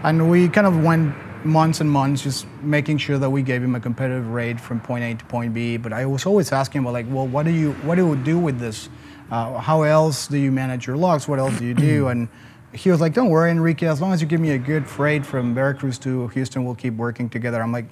And 0.04 0.30
we 0.30 0.50
kind 0.50 0.66
of 0.66 0.84
went 0.84 1.14
months 1.46 1.80
and 1.80 1.90
months 1.90 2.24
just 2.24 2.46
making 2.62 2.98
sure 2.98 3.18
that 3.18 3.30
we 3.30 3.42
gave 3.42 3.64
him 3.64 3.76
a 3.76 3.80
competitive 3.80 4.30
rate 4.30 4.60
from 4.60 4.80
point 4.80 5.04
A 5.04 5.14
to 5.16 5.26
point 5.26 5.54
B. 5.54 5.78
But 5.78 5.94
I 5.94 6.06
was 6.06 6.26
always 6.26 6.52
asking 6.52 6.82
about 6.82 6.94
like, 6.94 7.06
well, 7.10 7.28
what 7.28 7.46
do 7.46 7.52
you 7.52 7.74
what 7.84 7.96
do 7.96 8.08
you 8.08 8.16
do 8.16 8.38
with 8.38 8.60
this? 8.60 8.90
Uh, 9.32 9.58
how 9.60 9.84
else 9.84 10.28
do 10.28 10.38
you 10.38 10.52
manage 10.52 10.88
your 10.88 10.98
logs? 10.98 11.28
What 11.28 11.40
else 11.40 11.58
do 11.60 11.66
you 11.66 11.74
do? 11.74 12.08
And 12.12 12.28
he 12.74 12.92
was 12.92 13.02
like, 13.02 13.14
don't 13.14 13.30
worry, 13.30 13.52
Enrique. 13.52 13.88
As 13.88 14.02
long 14.02 14.14
as 14.14 14.22
you 14.22 14.28
give 14.28 14.40
me 14.40 14.52
a 14.52 14.58
good 14.58 14.88
freight 14.88 15.26
from 15.26 15.54
Veracruz 15.56 15.98
to 16.00 16.28
Houston, 16.30 16.66
we'll 16.66 16.76
keep 16.76 16.94
working 16.96 17.30
together. 17.30 17.62
I'm 17.62 17.72
like, 17.72 17.86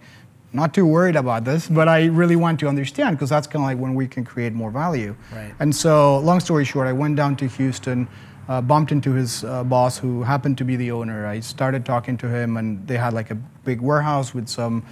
not 0.54 0.74
too 0.74 0.86
worried 0.86 1.16
about 1.16 1.44
this, 1.44 1.68
but 1.68 1.88
I 1.88 2.06
really 2.06 2.36
want 2.36 2.60
to 2.62 2.68
understand 2.68 3.18
because 3.18 3.30
that's 3.30 3.48
kind 3.48 3.64
of 3.64 3.68
like 3.68 3.78
when 3.78 3.96
we 3.96 4.08
can 4.08 4.24
create 4.24 4.54
more 4.54 4.72
value. 4.72 5.16
Right. 5.34 5.54
And 5.60 5.76
so, 5.76 6.20
long 6.20 6.40
story 6.40 6.66
short, 6.66 6.88
I 6.88 6.94
went 6.94 7.16
down 7.16 7.36
to 7.38 7.48
Houston, 7.48 8.08
uh, 8.48 8.62
bumped 8.62 8.92
into 8.92 9.14
his 9.14 9.44
uh, 9.44 9.64
boss, 9.64 9.98
who 9.98 10.24
happened 10.24 10.58
to 10.60 10.64
be 10.64 10.76
the 10.76 10.92
owner. 10.92 11.28
I 11.28 11.42
started 11.42 11.86
talking 11.86 12.18
to 12.18 12.30
him, 12.30 12.58
and 12.58 12.88
they 12.88 12.98
had 12.98 13.14
like 13.14 13.30
a 13.30 13.36
big 13.36 13.82
warehouse 13.82 14.34
with 14.34 14.48
some 14.48 14.84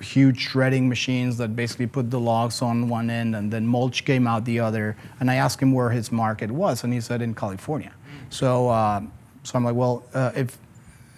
huge 0.00 0.38
shredding 0.38 0.88
machines 0.88 1.36
that 1.38 1.54
basically 1.54 1.86
put 1.86 2.10
the 2.10 2.20
logs 2.20 2.62
on 2.62 2.88
one 2.88 3.10
end, 3.10 3.36
and 3.36 3.52
then 3.52 3.66
mulch 3.66 4.04
came 4.04 4.26
out 4.26 4.44
the 4.44 4.60
other. 4.60 4.96
And 5.20 5.30
I 5.30 5.34
asked 5.34 5.60
him 5.60 5.72
where 5.72 5.90
his 5.90 6.10
market 6.10 6.50
was, 6.50 6.82
and 6.82 6.92
he 6.92 7.00
said 7.00 7.20
in 7.20 7.34
California. 7.34 7.92
So, 8.30 8.68
uh, 8.68 9.02
so 9.44 9.56
I'm 9.56 9.64
like, 9.64 9.74
well, 9.74 10.04
uh, 10.14 10.32
if 10.34 10.58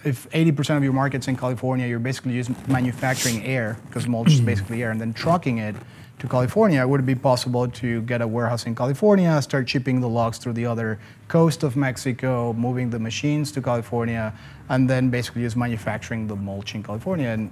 if 0.04 0.30
80% 0.30 0.76
of 0.76 0.84
your 0.84 0.92
market's 0.92 1.26
in 1.26 1.36
California, 1.36 1.86
you're 1.88 1.98
basically 1.98 2.34
just 2.34 2.68
manufacturing 2.68 3.44
air 3.44 3.76
because 3.88 4.06
mulch 4.06 4.30
is 4.30 4.40
basically 4.40 4.82
air, 4.82 4.90
and 4.92 5.00
then 5.00 5.12
trucking 5.12 5.58
it 5.58 5.74
to 6.18 6.28
California. 6.28 6.86
Would 6.86 7.00
it 7.00 7.06
be 7.06 7.14
possible 7.14 7.66
to 7.68 8.02
get 8.02 8.22
a 8.22 8.26
warehouse 8.26 8.66
in 8.66 8.74
California, 8.74 9.40
start 9.42 9.68
shipping 9.68 10.00
the 10.00 10.08
logs 10.08 10.38
through 10.38 10.52
the 10.54 10.66
other 10.66 10.98
coast 11.28 11.62
of 11.62 11.76
Mexico, 11.76 12.52
moving 12.52 12.90
the 12.90 12.98
machines 12.98 13.50
to 13.52 13.62
California, 13.62 14.32
and 14.68 14.88
then 14.88 15.10
basically 15.10 15.42
just 15.42 15.56
manufacturing 15.56 16.26
the 16.26 16.36
mulch 16.36 16.74
in 16.74 16.82
California? 16.82 17.28
And 17.28 17.50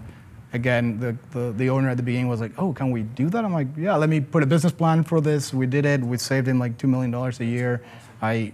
again, 0.53 1.01
the, 1.01 1.17
the, 1.33 1.53
the 1.53 1.69
owner 1.71 1.91
at 1.91 1.97
the 1.97 2.03
beginning 2.03 2.29
was 2.29 2.41
like, 2.41 2.53
oh, 2.57 2.73
can 2.73 2.91
we 2.91 3.03
do 3.03 3.29
that? 3.31 3.45
I'm 3.45 3.53
like, 3.53 3.69
yeah, 3.77 3.97
let 3.97 4.09
me 4.09 4.21
put 4.21 4.43
a 4.43 4.47
business 4.47 4.73
plan 4.73 5.03
for 5.03 5.21
this. 5.21 5.53
We 5.53 5.67
did 5.67 5.85
it. 5.85 6.01
We 6.01 6.17
saved 6.19 6.47
him 6.47 6.59
like 6.59 6.79
$2 6.79 6.89
million 6.89 7.13
a 7.15 7.45
year. 7.45 7.83
I 8.23 8.53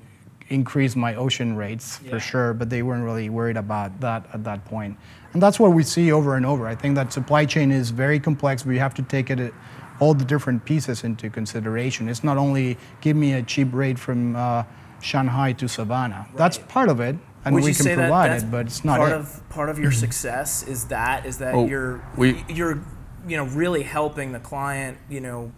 increased 0.51 0.97
my 0.97 1.15
ocean 1.15 1.57
rates 1.57 1.99
for 2.11 2.19
sure, 2.21 2.53
but 2.53 2.69
they 2.69 2.83
weren't 2.83 3.05
really 3.05 3.31
worried 3.31 3.57
about 3.57 4.01
that 4.01 4.27
at 4.35 4.45
that 4.45 4.65
point. 4.67 4.97
And 5.33 5.41
that's 5.43 5.59
what 5.61 5.73
we 5.73 5.83
see 5.85 6.11
over 6.13 6.35
and 6.37 6.45
over. 6.45 6.67
I 6.67 6.75
think 6.75 6.97
that 6.97 7.13
supply 7.13 7.47
chain 7.47 7.71
is 7.71 7.91
very 7.91 8.19
complex. 8.21 8.67
We 8.67 8.79
have 8.79 8.93
to 8.95 9.03
take 9.03 9.31
it 9.31 9.55
all 10.01 10.13
the 10.13 10.25
different 10.25 10.65
pieces 10.65 11.05
into 11.05 11.31
consideration. 11.31 12.09
It's 12.09 12.25
not 12.25 12.37
only 12.37 12.77
give 13.01 13.17
me 13.17 13.35
a 13.35 13.43
cheap 13.43 13.69
rate 13.73 13.99
from 13.99 14.35
uh, 14.35 14.65
Shanghai 15.01 15.53
to 15.55 15.69
Savannah. 15.69 16.27
That's 16.35 16.59
part 16.59 16.89
of 16.89 16.99
it, 17.01 17.17
and 17.45 17.55
Would 17.55 17.63
we 17.65 17.73
can 17.73 17.85
say 17.85 17.95
that 17.95 18.03
provide 18.03 18.33
it, 18.43 18.51
but 18.51 18.67
it's 18.67 18.85
not 18.85 18.99
part 18.99 19.13
it. 19.13 19.17
of 19.17 19.49
part 19.51 19.69
of 19.69 19.79
your 19.79 19.93
success 19.93 20.63
is 20.65 20.87
that 20.87 21.27
is 21.27 21.39
that 21.39 21.55
Well, 21.55 21.69
you're 21.69 22.03
we- 22.17 22.45
you're 22.49 22.81
you 23.29 23.37
know 23.37 23.45
really 23.45 23.83
helping 23.83 24.33
the 24.33 24.41
client 24.41 24.99
you 25.09 25.21
know 25.21 25.53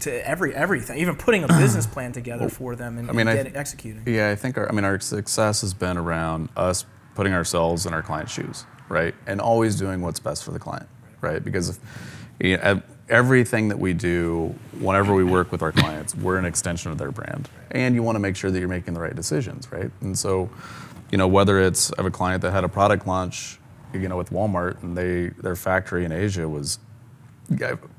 to 0.00 0.28
every 0.28 0.54
everything 0.54 0.98
even 0.98 1.16
putting 1.16 1.44
a 1.44 1.48
business 1.48 1.86
plan 1.86 2.12
together 2.12 2.48
for 2.48 2.76
them 2.76 2.98
and, 2.98 3.08
I 3.08 3.12
mean, 3.12 3.28
and 3.28 3.30
I- 3.30 3.42
get, 3.44 3.56
executing. 3.56 4.02
Yeah, 4.06 4.30
I 4.30 4.36
think 4.36 4.58
our, 4.58 4.68
I 4.68 4.72
mean 4.72 4.84
our 4.84 5.00
success 5.00 5.60
has 5.62 5.74
been 5.74 5.96
around 5.96 6.48
us 6.56 6.84
putting 7.14 7.32
ourselves 7.32 7.86
in 7.86 7.94
our 7.94 8.02
client's 8.02 8.32
shoes, 8.32 8.64
right, 8.88 9.14
and 9.26 9.40
always 9.40 9.76
doing 9.76 10.00
what's 10.02 10.20
best 10.20 10.44
for 10.44 10.50
the 10.50 10.58
client, 10.58 10.88
right? 11.20 11.42
Because 11.42 11.70
if, 11.70 11.78
you 12.38 12.58
know, 12.58 12.82
everything 13.08 13.68
that 13.68 13.78
we 13.78 13.94
do, 13.94 14.54
whenever 14.80 15.14
we 15.14 15.24
work 15.24 15.50
with 15.50 15.62
our 15.62 15.72
clients, 15.72 16.14
we're 16.14 16.36
an 16.38 16.44
extension 16.44 16.92
of 16.92 16.98
their 16.98 17.10
brand, 17.10 17.48
and 17.70 17.94
you 17.94 18.02
want 18.02 18.16
to 18.16 18.20
make 18.20 18.36
sure 18.36 18.50
that 18.50 18.58
you're 18.58 18.68
making 18.68 18.92
the 18.94 19.00
right 19.00 19.16
decisions, 19.16 19.70
right? 19.72 19.90
And 20.02 20.18
so, 20.18 20.50
you 21.10 21.16
know, 21.18 21.28
whether 21.28 21.60
it's 21.60 21.90
I 21.92 21.96
have 21.98 22.06
a 22.06 22.10
client 22.10 22.42
that 22.42 22.50
had 22.52 22.64
a 22.64 22.68
product 22.68 23.06
launch, 23.06 23.58
you 23.94 24.08
know, 24.08 24.16
with 24.16 24.30
Walmart, 24.30 24.82
and 24.82 24.96
they 24.96 25.28
their 25.40 25.56
factory 25.56 26.04
in 26.04 26.12
Asia 26.12 26.46
was 26.48 26.78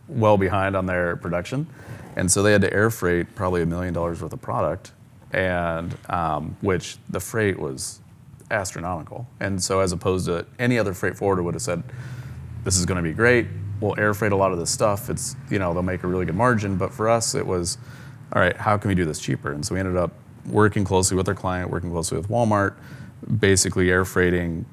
well 0.08 0.38
behind 0.38 0.76
on 0.76 0.86
their 0.86 1.16
production, 1.16 1.68
and 2.16 2.32
so 2.32 2.44
they 2.44 2.52
had 2.52 2.62
to 2.62 2.74
air 2.74 2.90
freight 2.90 3.36
probably 3.36 3.62
a 3.62 3.66
million 3.66 3.94
dollars 3.94 4.22
worth 4.22 4.34
of 4.34 4.42
product, 4.42 4.92
and 5.32 5.96
um, 6.10 6.58
which 6.62 6.98
the 7.10 7.20
freight 7.20 7.60
was 7.60 8.00
astronomical. 8.50 9.28
And 9.40 9.62
so 9.62 9.80
as 9.80 9.92
opposed 9.92 10.26
to 10.28 10.46
any 10.58 10.80
other 10.80 10.94
freight 10.94 11.18
forwarder 11.18 11.44
would 11.44 11.54
have 11.54 11.62
said, 11.62 11.84
"This 12.64 12.78
is 12.78 12.86
going 12.86 12.98
to 12.98 13.04
be 13.04 13.14
great. 13.14 13.48
We'll 13.80 14.00
air 14.00 14.14
freight 14.14 14.32
a 14.32 14.36
lot 14.36 14.52
of 14.52 14.60
this 14.60 14.72
stuff. 14.72 15.10
It's 15.10 15.36
you 15.50 15.60
know 15.60 15.74
they'll 15.74 15.84
make 15.84 16.04
a 16.04 16.08
really 16.08 16.26
good 16.26 16.36
margin." 16.36 16.78
But 16.78 16.94
for 16.94 17.10
us, 17.10 17.36
it 17.36 17.46
was, 17.46 17.78
all 18.34 18.42
right, 18.42 18.56
how 18.56 18.78
can 18.78 18.90
we 18.90 18.96
do 18.96 19.06
this 19.06 19.20
cheaper? 19.20 19.52
And 19.52 19.66
so 19.66 19.76
we 19.76 19.80
ended 19.80 19.98
up 19.98 20.12
working 20.46 20.84
closely 20.84 21.18
with 21.18 21.28
our 21.28 21.36
client, 21.36 21.70
working 21.70 21.92
closely 21.92 22.18
with 22.18 22.30
Walmart, 22.30 22.76
basically 23.40 23.92
air 23.92 24.06
freighting 24.06 24.66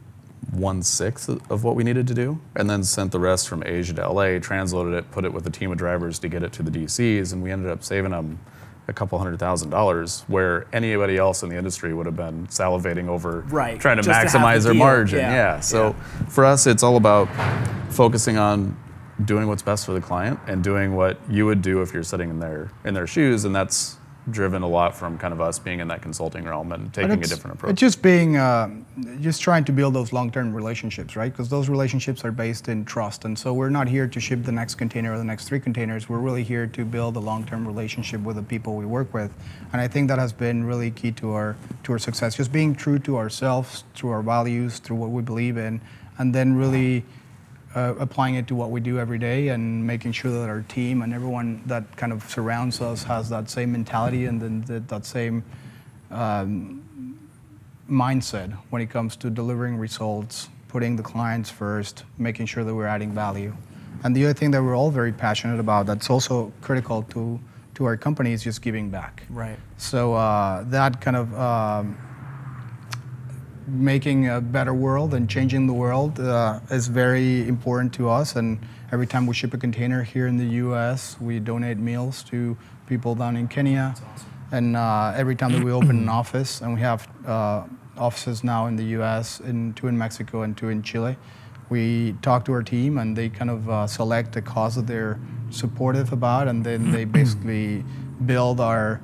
one 0.53 0.83
sixth 0.83 1.29
of 1.51 1.65
what 1.65 1.77
we 1.77 1.85
needed 1.85 2.07
to 2.09 2.15
do, 2.15 2.41
and 2.57 2.69
then 2.69 2.85
sent 2.85 3.13
the 3.13 3.19
rest 3.21 3.49
from 3.49 3.63
Asia 3.65 3.95
to 3.95 4.09
LA, 4.09 4.39
transloaded 4.41 4.97
it, 4.99 5.11
put 5.11 5.25
it 5.25 5.33
with 5.33 5.47
a 5.47 5.51
team 5.51 5.71
of 5.73 5.79
drivers 5.79 6.19
to 6.21 6.29
get 6.29 6.43
it 6.43 6.53
to 6.55 6.63
the 6.63 6.71
DCs, 6.71 7.33
and 7.33 7.43
we 7.43 7.51
ended 7.51 7.71
up 7.71 7.83
saving 7.85 8.11
them 8.13 8.39
a 8.87 8.93
couple 8.93 9.19
hundred 9.19 9.39
thousand 9.39 9.71
dollars, 9.71 10.25
where 10.27 10.67
anybody 10.73 11.17
else 11.17 11.43
in 11.43 11.49
the 11.49 11.57
industry 11.57 11.95
would 11.95 12.05
have 12.07 12.17
been 12.17 12.47
salivating 12.49 13.09
over 13.09 13.41
Right, 13.49 13.81
trying 13.81 13.97
to 13.97 14.03
just 14.03 14.33
to 14.33 14.39
maximize 14.39 14.65
their 14.65 14.73
deal. 14.75 14.79
margin. 14.81 15.19
Yeah, 15.21 15.33
Yeah. 15.33 15.61
So 15.61 15.89
yeah. 15.89 16.27
for 16.29 16.45
us, 16.45 16.67
it's 16.67 16.83
all 16.83 16.97
about 16.97 17.29
focusing 17.91 18.37
on 18.37 18.77
doing 19.25 19.47
what's 19.47 19.63
best 19.63 19.87
for 19.87 19.93
the 19.93 20.01
client 20.01 20.39
and 20.47 20.63
doing 20.63 20.95
what 20.97 21.19
you 21.31 21.47
would 21.47 21.63
do 21.63 21.81
if 21.83 21.95
you're 21.95 22.03
sitting 22.03 22.29
in 22.31 22.41
their 22.41 22.71
in 22.85 22.93
their 22.95 23.07
shoes, 23.07 23.45
and 23.45 23.55
that's 23.57 23.97
driven 24.31 24.63
a 24.63 24.69
lot 24.69 24.97
from 24.97 25.19
kind 25.19 25.35
of 25.35 25.41
us 25.41 25.59
being 25.59 25.81
in 25.81 25.89
that 25.89 26.01
consulting 26.01 26.45
realm 26.45 26.73
and 26.73 26.93
taking 26.95 27.13
a 27.13 27.17
different 27.27 27.57
approach. 27.57 27.73
It's 27.73 27.81
just 27.81 28.01
being, 28.01 28.37
uh, 28.37 28.71
just 29.21 29.43
trying 29.43 29.65
to 29.65 29.73
build 29.73 29.95
those 29.95 30.13
long-term 30.13 30.55
relationships, 30.55 31.15
right? 31.15 31.31
Because 31.31 31.51
those 31.51 31.69
relationships 31.69 32.25
are 32.25 32.33
based 32.33 32.69
in 32.69 32.85
trust, 32.85 33.25
and 33.25 33.39
so 33.39 33.53
we're 33.53 33.71
not 33.71 33.89
here 33.89 34.07
to 34.07 34.21
ship 34.21 34.43
the 34.45 34.53
next 34.53 34.77
container 34.77 35.13
or 35.13 35.19
the 35.19 35.25
next 35.25 35.47
three 35.47 35.61
containers. 35.61 36.09
We're 36.09 36.19
really 36.19 36.43
here 36.43 36.67
to 36.67 36.85
build 36.85 37.17
a 37.17 37.21
long-term 37.21 37.67
relationship 37.67 38.23
with 38.23 38.37
the 38.37 38.43
people 38.43 38.77
we 38.77 38.87
work 38.87 39.13
with, 39.13 39.33
and 39.73 39.81
I 39.81 39.89
think 39.89 40.09
that 40.09 40.19
has 40.19 40.33
been 40.33 40.65
really 40.65 40.91
key 40.91 41.13
to 41.13 41.33
our 41.33 41.57
to 41.83 41.93
our 41.93 41.99
success. 41.99 42.35
Just 42.37 42.53
being 42.53 42.75
true 42.75 42.99
to 43.01 43.17
ourselves, 43.17 43.85
to 43.97 44.09
our 44.09 44.23
values, 44.23 44.79
through 44.79 44.97
what 44.97 45.11
we 45.11 45.23
believe 45.23 45.59
in, 45.59 45.81
and 46.19 46.35
then 46.35 46.57
really 46.57 47.05
uh, 47.75 47.95
applying 47.99 48.37
it 48.37 48.47
to 48.49 48.55
what 48.55 48.71
we 48.71 48.81
do 48.81 48.99
every 48.99 49.19
day 49.19 49.49
and 49.49 49.87
making 49.87 50.13
sure 50.13 50.31
that 50.31 50.49
our 50.49 50.63
team 50.63 51.03
and 51.03 51.13
everyone 51.13 51.63
that 51.67 51.97
kind 51.97 52.13
of 52.13 52.23
surrounds 52.31 52.81
us 52.81 53.03
has 53.03 53.29
that 53.29 53.51
same 53.51 53.73
mentality 53.73 54.27
and 54.27 54.41
then 54.41 54.63
that, 54.63 54.89
that 54.89 55.05
same 55.05 55.43
um, 56.11 57.19
mindset 57.91 58.53
when 58.71 58.81
it 58.81 58.91
comes 58.91 59.17
to 59.17 59.31
delivering 59.31 59.77
results, 59.77 60.49
putting 60.69 60.97
the 60.97 61.03
clients 61.03 61.51
first, 61.51 62.05
making 62.19 62.47
sure 62.47 62.65
that 62.65 62.75
we're 62.75 62.87
adding 62.87 63.13
value. 63.13 63.55
And 64.05 64.15
the 64.15 64.25
other 64.25 64.35
thing 64.35 64.51
that 64.53 64.63
we're 64.63 64.77
all 64.77 64.91
very 64.91 65.13
passionate 65.13 65.59
about 65.61 65.87
that's 65.87 66.11
also 66.11 66.53
critical 66.61 67.03
to, 67.05 67.41
to 67.75 67.85
our 67.85 67.97
company 67.97 68.33
is 68.33 68.43
just 68.43 68.63
giving 68.63 68.91
back. 68.91 69.25
Right. 69.31 69.59
So 69.79 70.15
uh, 70.15 70.65
that 70.69 71.01
kind 71.01 71.17
of 71.17 71.39
um, 71.39 71.99
making 73.67 74.29
a 74.29 74.41
better 74.41 74.75
world 74.75 75.15
and 75.15 75.29
changing 75.29 75.67
the 75.67 75.73
world 75.73 76.21
uh, 76.21 76.61
is 76.71 76.89
very 76.89 77.47
important 77.49 77.93
to 77.95 78.09
us. 78.09 78.37
And 78.37 78.59
every 78.93 79.07
time 79.07 79.27
we 79.27 79.35
ship 79.35 79.55
a 79.55 79.59
container 79.59 80.03
here 80.03 80.27
in 80.27 80.37
the 80.37 80.47
U.S., 80.57 81.17
we 81.21 81.41
donate 81.41 81.79
meals 81.79 82.23
to 82.25 82.57
people 82.87 83.15
down 83.15 83.37
in 83.37 83.49
Kenya. 83.49 83.95
And 84.53 84.77
uh, 84.77 85.13
every 85.17 85.35
time 85.35 85.53
that 85.53 85.65
we 85.65 85.73
open 85.73 85.91
an 85.91 86.09
office, 86.21 86.61
and 86.61 86.75
we 86.75 86.81
have 86.81 87.09
uh, 87.27 87.65
offices 87.97 88.45
now 88.45 88.67
in 88.67 88.77
the 88.77 88.85
U.S., 88.99 89.41
in, 89.41 89.73
two 89.75 89.89
in 89.89 89.97
Mexico 89.97 90.43
and 90.43 90.57
two 90.57 90.69
in 90.69 90.83
Chile, 90.83 91.17
we 91.71 92.15
talk 92.23 92.45
to 92.45 92.53
our 92.53 92.63
team 92.63 92.99
and 92.99 93.17
they 93.17 93.29
kind 93.29 93.51
of 93.51 93.69
uh, 93.69 93.87
select 93.87 94.37
a 94.37 94.43
cause 94.43 94.77
that 94.77 94.87
they're 94.87 95.19
supportive 95.51 96.13
about, 96.13 96.49
and 96.49 96.65
then 96.65 96.93
they 96.93 97.05
basically 97.21 97.85
build 98.27 98.61
our 98.61 99.01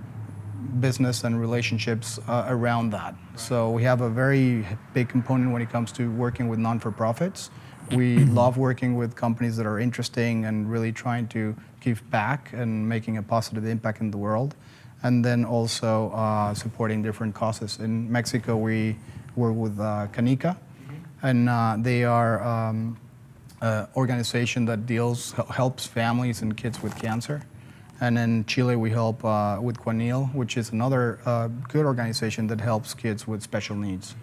business 0.80 1.24
and 1.24 1.40
relationships 1.40 2.18
uh, 2.28 2.46
around 2.48 2.90
that. 2.90 3.14
So 3.36 3.70
we 3.70 3.82
have 3.84 4.00
a 4.00 4.08
very 4.08 4.66
big 4.94 5.08
component 5.08 5.52
when 5.52 5.62
it 5.62 5.70
comes 5.70 5.92
to 5.92 6.10
working 6.10 6.48
with 6.48 6.58
non-for-profits. 6.58 7.50
We 7.92 8.18
love 8.40 8.56
working 8.56 8.94
with 8.94 9.16
companies 9.16 9.56
that 9.56 9.66
are 9.66 9.78
interesting 9.78 10.44
and 10.44 10.70
really 10.70 10.92
trying 10.92 11.28
to 11.28 11.56
give 11.80 12.08
back 12.10 12.52
and 12.52 12.88
making 12.88 13.16
a 13.16 13.22
positive 13.22 13.64
impact 13.64 14.00
in 14.00 14.10
the 14.10 14.18
world. 14.18 14.54
And 15.02 15.24
then 15.24 15.44
also 15.44 16.10
uh, 16.10 16.54
supporting 16.54 17.02
different 17.02 17.34
causes. 17.34 17.78
In 17.78 18.10
Mexico, 18.12 18.56
we 18.56 18.96
work 19.34 19.56
with 19.56 19.80
uh, 19.80 20.08
Canica, 20.12 20.58
and 21.22 21.48
uh, 21.48 21.76
they 21.78 22.04
are 22.04 22.42
um, 22.42 22.98
an 23.62 23.86
organization 23.96 24.66
that 24.66 24.86
deals 24.86 25.32
helps 25.50 25.86
families 25.86 26.42
and 26.42 26.56
kids 26.56 26.82
with 26.82 26.94
cancer. 26.96 27.42
And 28.00 28.18
in 28.18 28.46
Chile, 28.46 28.76
we 28.76 28.90
help 28.90 29.24
uh, 29.24 29.58
with 29.60 29.78
Quanil, 29.78 30.34
which 30.34 30.56
is 30.56 30.70
another 30.70 31.18
uh, 31.26 31.48
good 31.68 31.84
organization 31.84 32.46
that 32.46 32.60
helps 32.60 32.94
kids 32.94 33.26
with 33.26 33.42
special 33.42 33.76
needs. 33.76 34.14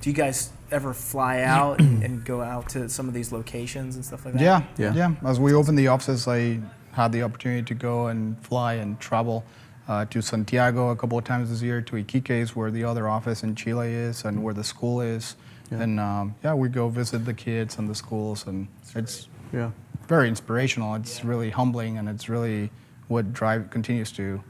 Do 0.00 0.08
you 0.08 0.16
guys 0.16 0.52
ever 0.70 0.94
fly 0.94 1.42
out 1.42 1.78
and, 1.80 2.02
and 2.02 2.24
go 2.24 2.40
out 2.40 2.68
to 2.70 2.88
some 2.88 3.08
of 3.08 3.14
these 3.14 3.32
locations 3.32 3.94
and 3.96 4.04
stuff 4.04 4.24
like 4.24 4.34
that? 4.34 4.42
Yeah, 4.42 4.62
Yeah. 4.78 4.94
yeah, 4.94 5.14
As 5.28 5.38
we 5.38 5.52
opened 5.52 5.78
the 5.78 5.88
offices, 5.88 6.26
I 6.26 6.60
had 6.92 7.12
the 7.12 7.22
opportunity 7.22 7.62
to 7.62 7.74
go 7.74 8.06
and 8.06 8.38
fly 8.42 8.74
and 8.74 8.98
travel 8.98 9.44
uh, 9.86 10.06
to 10.06 10.22
Santiago 10.22 10.90
a 10.90 10.96
couple 10.96 11.18
of 11.18 11.24
times 11.24 11.50
this 11.50 11.60
year, 11.60 11.82
to 11.82 11.96
Iquique, 11.96 12.48
where 12.56 12.70
the 12.70 12.84
other 12.84 13.06
office 13.06 13.42
in 13.42 13.54
Chile 13.54 13.92
is, 13.92 14.24
and 14.24 14.42
where 14.42 14.54
the 14.54 14.64
school 14.64 15.00
is. 15.00 15.36
And 15.70 15.98
um, 15.98 16.34
yeah, 16.44 16.54
we 16.54 16.68
go 16.68 16.88
visit 16.88 17.24
the 17.24 17.34
kids 17.34 17.78
and 17.78 17.88
the 17.88 17.94
schools, 17.94 18.46
and 18.46 18.68
it's 18.94 19.28
yeah. 19.52 19.72
very 20.06 20.28
inspirational. 20.28 20.94
It's 20.94 21.24
really 21.24 21.50
humbling, 21.50 21.98
and 21.98 22.08
it's 22.08 22.28
really 22.28 22.70
what 23.08 23.32
drive 23.32 23.70
continues 23.70 24.12
to 24.12 24.42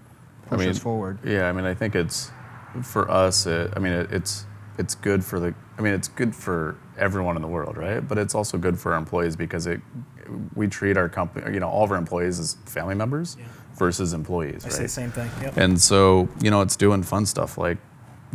push 0.49 0.67
us 0.67 0.79
forward. 0.79 1.19
Yeah, 1.25 1.49
I 1.49 1.53
mean, 1.53 1.65
I 1.65 1.75
think 1.75 1.95
it's 1.95 2.31
for 2.83 3.11
us. 3.11 3.47
It, 3.47 3.73
I 3.77 3.79
mean, 3.79 3.93
it, 3.93 4.13
it's 4.13 4.47
it's 4.79 4.95
good 4.95 5.25
for 5.25 5.41
the. 5.41 5.55
I 5.79 5.83
mean, 5.83 5.95
it's 5.95 6.09
good 6.09 6.35
for 6.35 6.77
everyone 6.97 7.37
in 7.37 7.43
the 7.43 7.49
world, 7.49 7.77
right? 7.77 8.07
But 8.07 8.19
it's 8.19 8.35
also 8.35 8.59
good 8.59 8.79
for 8.79 8.93
our 8.93 8.99
employees 8.99 9.37
because 9.37 9.67
it 9.67 9.81
we 10.55 10.67
treat 10.67 10.97
our 10.97 11.09
company, 11.09 11.53
you 11.53 11.61
know, 11.61 11.69
all 11.69 11.85
of 11.85 11.91
our 11.91 11.97
employees 11.97 12.39
as 12.39 12.55
family 12.67 12.95
members 12.95 13.37
versus 13.75 14.13
employees, 14.13 14.65
I 14.65 14.69
right? 14.69 14.77
say 14.77 14.83
the 14.85 14.89
same 14.89 15.11
thing. 15.11 15.31
Yep. 15.41 15.57
And 15.57 15.81
so, 15.81 16.29
you 16.43 16.51
know, 16.51 16.63
it's 16.63 16.77
doing 16.77 17.03
fun 17.03 17.27
stuff 17.27 17.59
like, 17.59 17.79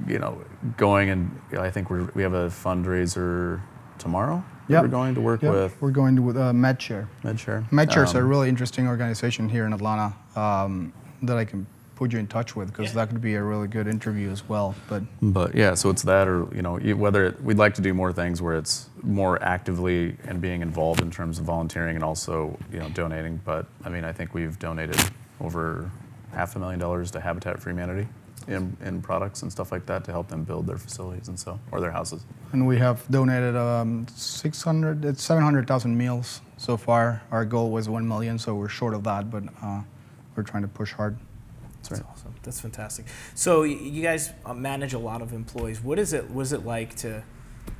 you 0.07 0.19
know, 0.19 0.41
going 0.77 1.09
and 1.09 1.41
you 1.51 1.57
know, 1.57 1.63
I 1.63 1.71
think 1.71 1.89
we 1.89 2.03
we 2.15 2.23
have 2.23 2.33
a 2.33 2.47
fundraiser 2.47 3.61
tomorrow. 3.97 4.43
That 4.67 4.73
Yep. 4.73 4.83
We're 4.83 4.89
going 4.89 5.15
to 5.15 5.21
work 5.21 5.41
Yeah, 5.41 5.51
with 5.51 5.81
we're 5.81 5.91
going 5.91 6.15
to 6.15 6.21
with 6.21 6.37
uh, 6.37 6.51
MedShare. 6.51 7.07
MedShare. 7.23 7.67
MedShare 7.69 8.03
is 8.05 8.13
a 8.15 8.19
Um, 8.19 8.27
really 8.27 8.49
interesting 8.49 8.87
organization 8.87 9.49
here 9.49 9.65
in 9.65 9.73
Atlanta 9.73 10.13
um, 10.35 10.93
that 11.23 11.37
I 11.37 11.45
can 11.45 11.65
put 11.95 12.11
you 12.13 12.17
in 12.19 12.25
touch 12.25 12.55
with 12.55 12.69
because 12.69 12.93
that 12.93 13.09
could 13.09 13.21
be 13.21 13.35
a 13.35 13.43
really 13.43 13.67
good 13.67 13.87
interview 13.87 14.31
as 14.31 14.47
well. 14.49 14.73
But 14.89 15.03
But 15.21 15.53
yeah, 15.53 15.75
so 15.75 15.89
it's 15.91 16.01
that, 16.03 16.27
or 16.27 16.47
you 16.55 16.63
know, 16.63 16.77
whether 16.95 17.25
it, 17.27 17.43
we'd 17.43 17.57
like 17.59 17.75
to 17.75 17.81
do 17.81 17.93
more 17.93 18.11
things 18.11 18.41
where 18.41 18.57
it's 18.57 18.89
more 19.03 19.41
actively 19.43 20.15
and 20.25 20.41
being 20.41 20.63
involved 20.63 21.01
in 21.01 21.11
terms 21.11 21.37
of 21.37 21.45
volunteering 21.45 21.95
and 21.95 22.03
also 22.03 22.57
you 22.73 22.79
know 22.79 22.89
donating. 22.89 23.39
But 23.45 23.67
I 23.85 23.89
mean, 23.89 24.03
I 24.03 24.11
think 24.13 24.33
we've 24.33 24.57
donated 24.57 24.99
over 25.39 25.91
half 26.33 26.55
a 26.55 26.59
million 26.59 26.79
dollars 26.79 27.11
to 27.11 27.19
Habitat 27.19 27.59
for 27.59 27.69
Humanity 27.69 28.07
in, 28.47 28.75
in 28.83 29.01
products 29.01 29.43
and 29.43 29.51
stuff 29.51 29.71
like 29.71 29.85
that 29.85 30.03
to 30.05 30.11
help 30.11 30.27
them 30.27 30.43
build 30.43 30.65
their 30.65 30.77
facilities 30.77 31.27
and 31.27 31.37
so 31.39 31.59
or 31.71 31.79
their 31.81 31.91
houses. 31.91 32.23
And 32.53 32.67
we 32.67 32.77
have 32.77 33.07
donated 33.09 33.55
um, 33.55 34.05
600, 34.15 35.05
it's 35.05 35.23
700,000 35.23 35.97
meals 35.97 36.41
so 36.57 36.77
far. 36.77 37.21
Our 37.31 37.45
goal 37.45 37.71
was 37.71 37.89
1 37.89 38.07
million, 38.07 38.37
so 38.37 38.55
we're 38.55 38.69
short 38.69 38.93
of 38.93 39.03
that, 39.05 39.29
but 39.29 39.43
uh, 39.61 39.81
we're 40.35 40.43
trying 40.43 40.63
to 40.63 40.67
push 40.67 40.91
hard. 40.93 41.17
That's 41.77 41.91
right. 41.91 42.11
Awesome. 42.11 42.35
That's 42.43 42.59
fantastic. 42.59 43.05
So 43.35 43.63
you 43.63 44.01
guys 44.01 44.31
uh, 44.45 44.53
manage 44.53 44.93
a 44.93 44.99
lot 44.99 45.21
of 45.21 45.33
employees. 45.33 45.81
What 45.83 45.97
is 45.99 46.13
it? 46.13 46.29
What 46.29 46.41
is 46.43 46.53
it 46.53 46.65
like 46.65 46.95
to 46.97 47.23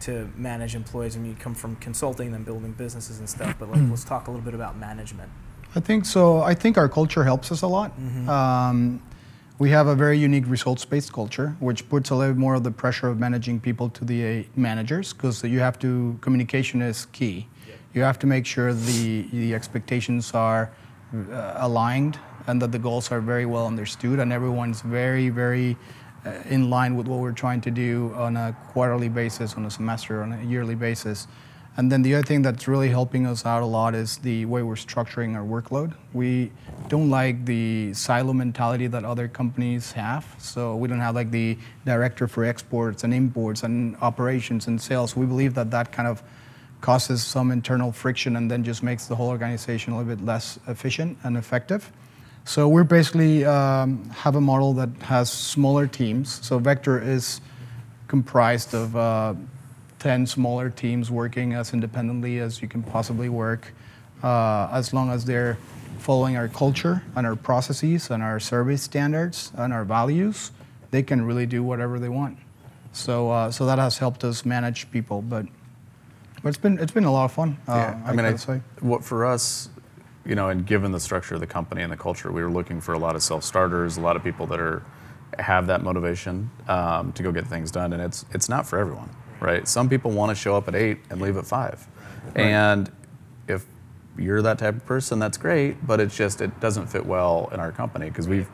to 0.02 0.32
manage 0.36 0.74
employees? 0.74 1.16
I 1.16 1.20
mean, 1.20 1.32
you 1.32 1.38
come 1.38 1.54
from 1.54 1.76
consulting, 1.76 2.34
and 2.34 2.44
building 2.44 2.72
businesses 2.74 3.20
and 3.20 3.30
stuff. 3.30 3.56
But 3.60 3.72
like, 3.72 3.82
let's 3.90 4.04
talk 4.04 4.28
a 4.28 4.32
little 4.32 4.44
bit 4.44 4.56
about 4.56 4.78
management. 4.78 5.32
I 5.76 5.80
think 5.80 6.06
so. 6.06 6.42
I 6.42 6.54
think 6.54 6.78
our 6.78 6.90
culture 6.90 7.24
helps 7.24 7.52
us 7.52 7.62
a 7.62 7.68
lot. 7.68 7.92
Um, 8.28 9.02
we 9.62 9.70
have 9.70 9.86
a 9.86 9.94
very 9.94 10.18
unique 10.18 10.46
results-based 10.48 11.14
culture, 11.14 11.56
which 11.60 11.88
puts 11.88 12.10
a 12.10 12.16
little 12.16 12.34
more 12.34 12.56
of 12.56 12.64
the 12.64 12.72
pressure 12.72 13.08
of 13.08 13.20
managing 13.20 13.60
people 13.60 13.90
to 13.90 14.04
the 14.04 14.40
uh, 14.40 14.44
managers, 14.56 15.14
because 15.14 15.44
you 15.44 15.60
have 15.60 15.78
to 15.78 16.18
communication 16.20 16.82
is 16.82 17.06
key. 17.18 17.48
You 17.94 18.02
have 18.02 18.18
to 18.20 18.28
make 18.28 18.48
sure 18.48 18.74
the 18.74 19.28
the 19.32 19.54
expectations 19.54 20.34
are 20.34 20.72
uh, 21.14 21.68
aligned 21.68 22.18
and 22.48 22.60
that 22.60 22.72
the 22.72 22.80
goals 22.80 23.12
are 23.12 23.22
very 23.22 23.46
well 23.46 23.68
understood 23.68 24.18
and 24.18 24.34
everyone's 24.34 24.82
very 24.82 25.30
very 25.30 25.78
uh, 26.26 26.56
in 26.56 26.72
line 26.72 26.96
with 26.98 27.08
what 27.08 27.20
we're 27.20 27.40
trying 27.46 27.62
to 27.62 27.72
do 27.86 28.12
on 28.16 28.38
a 28.38 28.48
quarterly 28.74 29.10
basis, 29.10 29.58
on 29.58 29.66
a 29.66 29.70
semester, 29.80 30.24
on 30.24 30.34
a 30.34 30.42
yearly 30.44 30.76
basis. 30.76 31.28
And 31.78 31.90
then 31.90 32.02
the 32.02 32.16
other 32.16 32.26
thing 32.26 32.42
that's 32.42 32.68
really 32.68 32.90
helping 32.90 33.26
us 33.26 33.46
out 33.46 33.64
a 33.64 33.66
lot 33.66 33.96
is 33.96 34.18
the 34.18 34.46
way 34.46 34.62
we're 34.62 34.76
structuring 34.76 35.36
our 35.36 35.44
workload. 35.44 35.94
We 36.12 36.52
don't 36.90 37.10
like 37.10 37.46
the 37.46 37.94
silo 37.94 38.34
mentality 38.34 38.88
that 38.88 39.06
other 39.06 39.30
companies 39.30 39.94
have. 39.94 40.26
So 40.38 40.76
we 40.76 40.90
don't 40.90 41.00
have 41.00 41.16
like 41.16 41.32
the 41.32 41.58
director 41.86 42.28
for 42.28 42.44
exports 42.44 43.06
and 43.06 43.14
imports 43.14 43.64
and 43.64 43.96
operations 44.02 44.68
and 44.68 44.82
sales. 44.82 45.16
We 45.16 45.26
believe 45.26 45.54
that 45.54 45.72
that 45.72 45.94
kind 45.94 46.10
of 46.10 46.22
causes 46.82 47.24
some 47.24 47.52
internal 47.52 47.92
friction 47.92 48.36
and 48.36 48.52
then 48.52 48.64
just 48.64 48.84
makes 48.84 49.06
the 49.06 49.16
whole 49.16 49.30
organization 49.30 49.94
a 49.94 49.98
little 49.98 50.16
bit 50.16 50.26
less 50.26 50.60
efficient 50.68 51.18
and 51.24 51.38
effective. 51.38 51.90
So 52.44 52.68
we're 52.68 52.84
basically 52.84 53.46
um, 53.46 54.10
have 54.10 54.36
a 54.36 54.42
model 54.42 54.74
that 54.74 54.90
has 55.04 55.32
smaller 55.32 55.88
teams. 55.88 56.44
So 56.46 56.58
Vector 56.60 57.00
is 57.00 57.40
comprised 58.08 58.74
of 58.74 58.96
uh, 58.96 59.36
10 60.02 60.26
smaller 60.26 60.70
teams 60.70 61.12
working 61.12 61.54
as 61.54 61.74
independently 61.74 62.40
as 62.40 62.62
you 62.62 62.68
can 62.68 62.82
possibly 62.82 63.30
work, 63.30 63.72
uh, 64.24 64.68
as 64.72 64.94
long 64.94 65.12
as 65.12 65.26
they're 65.26 65.58
following 66.00 66.36
our 66.36 66.48
culture 66.48 67.04
and 67.16 67.28
our 67.28 67.36
processes 67.36 68.10
and 68.10 68.24
our 68.24 68.40
service 68.40 68.82
standards 68.82 69.52
and 69.56 69.72
our 69.72 69.86
values, 69.86 70.52
they 70.90 71.04
can 71.04 71.24
really 71.24 71.46
do 71.46 71.62
whatever 71.62 72.00
they 72.00 72.10
want. 72.10 72.40
So, 72.94 73.30
uh, 73.30 73.52
so 73.52 73.68
that 73.68 73.78
has 73.78 74.00
helped 74.00 74.24
us 74.24 74.44
manage 74.44 74.90
people, 74.90 75.22
but, 75.22 75.46
but 76.42 76.50
it's 76.50 76.58
been 76.58 76.80
it's 76.80 76.92
been 76.92 77.06
a 77.06 77.12
lot 77.12 77.26
of 77.26 77.32
fun. 77.32 77.58
Uh, 77.68 77.74
Yeah, 77.74 78.02
I 78.04 78.14
mean, 78.14 78.26
I, 78.26 78.36
say. 78.36 78.62
what 78.80 79.04
for 79.04 79.24
us, 79.24 79.70
you 80.26 80.34
know, 80.34 80.50
and 80.50 80.66
given 80.66 80.92
the 80.92 81.00
structure 81.00 81.36
of 81.36 81.42
the 81.42 81.48
company 81.48 81.84
and 81.84 81.92
the 81.92 81.98
culture, 81.98 82.32
we 82.32 82.44
were 82.44 82.52
looking 82.52 82.82
for 82.82 82.94
a 82.94 83.00
lot 83.00 83.16
of 83.16 83.22
self-starters, 83.22 83.98
a 83.98 84.02
lot 84.02 84.16
of 84.16 84.24
people 84.24 84.48
that 84.48 84.60
are 84.60 84.84
have 85.40 85.68
that 85.68 85.82
motivation 85.84 86.50
um, 86.68 87.14
to 87.14 87.24
go 87.24 87.32
get 87.32 87.48
things 87.48 87.70
done, 87.72 87.94
and 87.94 88.02
it's 88.02 88.26
it's 88.32 88.50
not 88.50 88.68
for 88.68 88.80
everyone, 88.80 89.10
right? 89.42 89.68
Some 89.68 89.90
people 89.90 90.12
want 90.12 90.30
to 90.30 90.36
show 90.36 90.56
up 90.56 90.68
at 90.70 90.76
eight 90.76 91.00
and 91.10 91.20
leave 91.20 91.36
at 91.36 91.46
five, 91.46 91.86
and 92.36 92.90
if 93.48 93.66
you're 94.18 94.42
that 94.42 94.60
type 94.60 94.76
of 94.76 94.86
person, 94.86 95.20
that's 95.20 95.38
great, 95.38 95.86
but 95.86 96.00
it's 96.00 96.16
just 96.16 96.42
it 96.42 96.60
doesn't 96.60 96.88
fit 96.88 97.06
well 97.06 97.50
in 97.54 97.60
our 97.60 97.72
company 97.72 98.08
because 98.10 98.28
we've, 98.28 98.48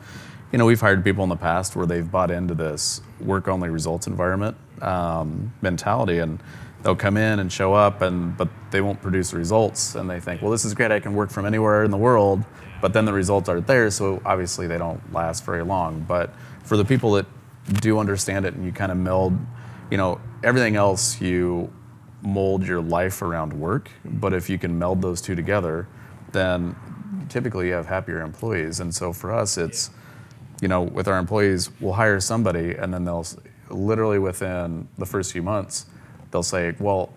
you 0.51 0.57
know, 0.57 0.65
we've 0.65 0.81
hired 0.81 1.03
people 1.03 1.23
in 1.23 1.29
the 1.29 1.35
past 1.35 1.75
where 1.75 1.85
they've 1.85 2.09
bought 2.09 2.31
into 2.31 2.53
this 2.53 3.01
work-only 3.19 3.69
results 3.69 4.07
environment 4.07 4.55
um, 4.81 5.53
mentality, 5.61 6.19
and 6.19 6.39
they'll 6.83 6.95
come 6.95 7.17
in 7.17 7.39
and 7.39 7.51
show 7.51 7.73
up, 7.73 8.01
and 8.01 8.37
but 8.37 8.47
they 8.71 8.81
won't 8.81 9.01
produce 9.01 9.33
results, 9.33 9.95
and 9.95 10.09
they 10.09 10.19
think, 10.19 10.41
well, 10.41 10.51
this 10.51 10.63
is 10.63 10.73
great, 10.73 10.91
I 10.91 10.99
can 10.99 11.13
work 11.15 11.31
from 11.31 11.45
anywhere 11.45 11.83
in 11.83 11.91
the 11.91 11.97
world, 11.97 12.43
but 12.81 12.93
then 12.93 13.05
the 13.05 13.13
results 13.13 13.49
aren't 13.49 13.67
there, 13.67 13.89
so 13.89 14.21
obviously 14.25 14.67
they 14.67 14.77
don't 14.77 15.01
last 15.11 15.43
very 15.43 15.63
long. 15.63 16.05
But 16.07 16.33
for 16.63 16.77
the 16.77 16.85
people 16.85 17.11
that 17.13 17.25
do 17.81 17.99
understand 17.99 18.45
it, 18.45 18.53
and 18.53 18.63
you 18.63 18.71
kind 18.71 18.91
of 18.91 18.97
meld, 18.97 19.37
you 19.89 19.97
know, 19.97 20.19
everything 20.43 20.75
else 20.75 21.21
you 21.21 21.71
mold 22.21 22.65
your 22.65 22.81
life 22.81 23.21
around 23.21 23.53
work, 23.53 23.91
but 24.03 24.33
if 24.33 24.49
you 24.49 24.57
can 24.57 24.77
meld 24.77 25.01
those 25.01 25.21
two 25.21 25.35
together, 25.35 25.87
then 26.31 26.75
typically 27.29 27.67
you 27.67 27.73
have 27.73 27.87
happier 27.87 28.21
employees. 28.21 28.79
And 28.79 28.93
so 28.93 29.13
for 29.13 29.33
us, 29.33 29.57
it's, 29.57 29.89
you 30.61 30.67
know, 30.67 30.81
with 30.81 31.07
our 31.07 31.17
employees, 31.17 31.69
we'll 31.79 31.93
hire 31.93 32.19
somebody 32.19 32.73
and 32.73 32.93
then 32.93 33.05
they'll 33.05 33.25
literally 33.69 34.19
within 34.19 34.87
the 34.97 35.05
first 35.05 35.31
few 35.31 35.43
months, 35.43 35.85
they'll 36.31 36.43
say, 36.43 36.73
well, 36.79 37.13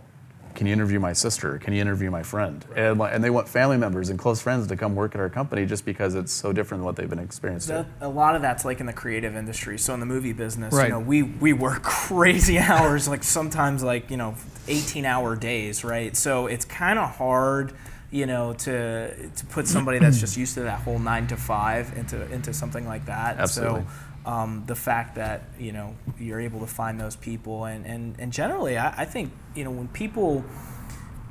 can 0.60 0.66
you 0.66 0.74
interview 0.74 1.00
my 1.00 1.14
sister? 1.14 1.56
Can 1.56 1.72
you 1.72 1.80
interview 1.80 2.10
my 2.10 2.22
friend? 2.22 2.62
And, 2.76 3.00
and 3.00 3.24
they 3.24 3.30
want 3.30 3.48
family 3.48 3.78
members 3.78 4.10
and 4.10 4.18
close 4.18 4.42
friends 4.42 4.66
to 4.66 4.76
come 4.76 4.94
work 4.94 5.14
at 5.14 5.20
our 5.22 5.30
company 5.30 5.64
just 5.64 5.86
because 5.86 6.14
it's 6.14 6.30
so 6.30 6.52
different 6.52 6.80
than 6.80 6.84
what 6.84 6.96
they've 6.96 7.08
been 7.08 7.18
experienced. 7.18 7.68
That, 7.68 7.86
a 8.02 8.10
lot 8.10 8.36
of 8.36 8.42
that's 8.42 8.62
like 8.62 8.78
in 8.78 8.84
the 8.84 8.92
creative 8.92 9.34
industry. 9.36 9.78
So 9.78 9.94
in 9.94 10.00
the 10.00 10.06
movie 10.06 10.34
business, 10.34 10.74
Right. 10.74 10.88
you 10.88 10.92
know, 10.92 11.00
we 11.00 11.22
we 11.22 11.54
work 11.54 11.82
crazy 11.82 12.58
hours, 12.58 13.08
like 13.08 13.24
sometimes 13.24 13.82
like 13.82 14.10
you 14.10 14.18
know, 14.18 14.34
18 14.68 15.06
hour 15.06 15.34
days, 15.34 15.82
right? 15.82 16.14
So 16.14 16.46
it's 16.46 16.66
kind 16.66 16.98
of 16.98 17.08
hard, 17.08 17.72
you 18.10 18.26
know, 18.26 18.52
to 18.52 19.30
to 19.30 19.46
put 19.46 19.66
somebody 19.66 19.98
that's 19.98 20.20
just 20.26 20.36
used 20.36 20.52
to 20.56 20.64
that 20.64 20.80
whole 20.80 20.98
nine 20.98 21.26
to 21.28 21.38
five 21.38 21.96
into 21.96 22.30
into 22.30 22.52
something 22.52 22.86
like 22.86 23.06
that. 23.06 23.38
Absolutely. 23.38 23.80
So 23.80 23.86
um, 24.26 24.64
the 24.66 24.74
fact 24.74 25.14
that 25.16 25.44
you 25.58 25.72
know 25.72 25.96
you're 26.18 26.40
able 26.40 26.60
to 26.60 26.66
find 26.66 27.00
those 27.00 27.16
people 27.16 27.64
and 27.64 27.86
and 27.86 28.16
and 28.18 28.32
generally, 28.32 28.76
I, 28.76 29.02
I 29.02 29.04
think 29.04 29.32
you 29.54 29.64
know 29.64 29.70
when 29.70 29.88
people 29.88 30.44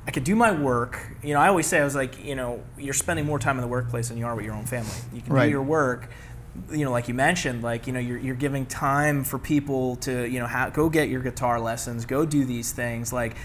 I 0.06 0.10
could 0.12 0.24
do 0.24 0.34
my 0.34 0.50
work. 0.50 0.98
You 1.22 1.34
know, 1.34 1.40
I 1.40 1.48
always 1.48 1.66
say 1.66 1.78
I 1.78 1.84
was 1.84 1.94
like, 1.94 2.24
you 2.24 2.34
know, 2.34 2.62
you're 2.78 2.94
spending 2.94 3.26
more 3.26 3.38
time 3.38 3.56
in 3.56 3.62
the 3.62 3.68
workplace 3.68 4.08
than 4.08 4.16
you 4.18 4.26
are 4.26 4.34
with 4.34 4.44
your 4.44 4.54
own 4.54 4.64
family. 4.66 4.90
You 5.12 5.20
can 5.20 5.32
Right. 5.34 5.44
do 5.44 5.50
your 5.50 5.62
work. 5.62 6.08
You 6.72 6.84
know, 6.84 6.90
like 6.90 7.06
you 7.06 7.14
mentioned, 7.14 7.62
like 7.62 7.86
you 7.86 7.92
know, 7.92 8.00
you're, 8.00 8.18
you're 8.18 8.34
giving 8.34 8.66
time 8.66 9.22
for 9.22 9.38
people 9.38 9.96
to 9.96 10.26
you 10.28 10.40
know 10.40 10.46
ha- 10.46 10.70
go 10.70 10.88
get 10.88 11.08
your 11.08 11.20
guitar 11.22 11.60
lessons, 11.60 12.04
go 12.06 12.26
do 12.26 12.44
these 12.44 12.72
things. 12.72 13.12
Like 13.12 13.36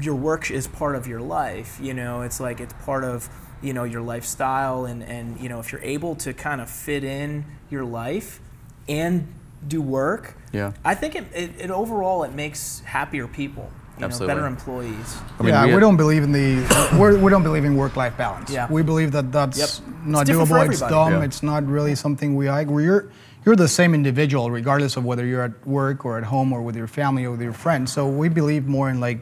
your 0.00 0.14
work 0.14 0.50
is 0.50 0.66
part 0.66 0.96
of 0.96 1.06
your 1.06 1.20
life. 1.20 1.78
You 1.82 1.92
know, 1.92 2.22
it's 2.22 2.40
like 2.40 2.60
it's 2.60 2.72
part 2.84 3.04
of 3.04 3.28
you 3.62 3.74
know 3.74 3.84
your 3.84 4.00
lifestyle, 4.00 4.86
and 4.86 5.02
and 5.02 5.38
you 5.38 5.48
know 5.50 5.60
if 5.60 5.70
you're 5.70 5.82
able 5.82 6.14
to 6.16 6.32
kind 6.32 6.60
of 6.62 6.70
fit 6.70 7.04
in 7.04 7.44
your 7.68 7.84
life 7.84 8.40
and 8.88 9.26
do 9.66 9.80
work, 9.80 10.36
Yeah. 10.52 10.72
I 10.84 10.94
think 10.94 11.14
it, 11.16 11.24
it, 11.34 11.50
it 11.58 11.70
overall 11.70 12.22
it 12.24 12.34
makes 12.34 12.80
happier 12.80 13.26
people. 13.26 13.70
You 13.98 14.06
Absolutely. 14.06 14.34
know, 14.34 14.40
better 14.40 14.46
employees. 14.48 15.16
I 15.38 15.42
mean, 15.42 15.54
yeah, 15.54 15.66
we 15.66 15.74
we, 15.74 15.80
don't 15.80 15.96
believe 15.96 16.24
in 16.24 16.32
the 16.32 16.96
we're, 16.98 17.16
we 17.16 17.30
don't 17.30 17.44
believe 17.44 17.64
in 17.64 17.76
work-life 17.76 18.16
balance. 18.16 18.50
Yeah. 18.50 18.66
We 18.68 18.82
believe 18.82 19.12
that 19.12 19.30
that's 19.30 19.56
Yep. 19.58 19.88
not 20.04 20.28
It's 20.28 20.30
doable. 20.36 20.68
It's 20.68 20.80
dumb. 20.80 21.12
Yeah. 21.12 21.22
It's 21.22 21.42
not 21.42 21.64
really 21.66 21.94
something 21.94 22.34
we 22.34 22.50
like. 22.50 22.68
Where 22.68 22.82
you're 22.82 23.12
you're 23.46 23.56
the 23.56 23.68
same 23.68 23.94
individual 23.94 24.50
regardless 24.50 24.96
of 24.96 25.04
whether 25.04 25.24
you're 25.24 25.42
at 25.42 25.66
work 25.66 26.04
or 26.04 26.18
at 26.18 26.24
home 26.24 26.52
or 26.52 26.60
with 26.62 26.74
your 26.76 26.88
family 26.88 27.24
or 27.24 27.32
with 27.32 27.42
your 27.42 27.52
friends. 27.52 27.92
So 27.92 28.08
we 28.08 28.28
believe 28.28 28.66
more 28.66 28.90
in 28.90 28.98
like 29.00 29.20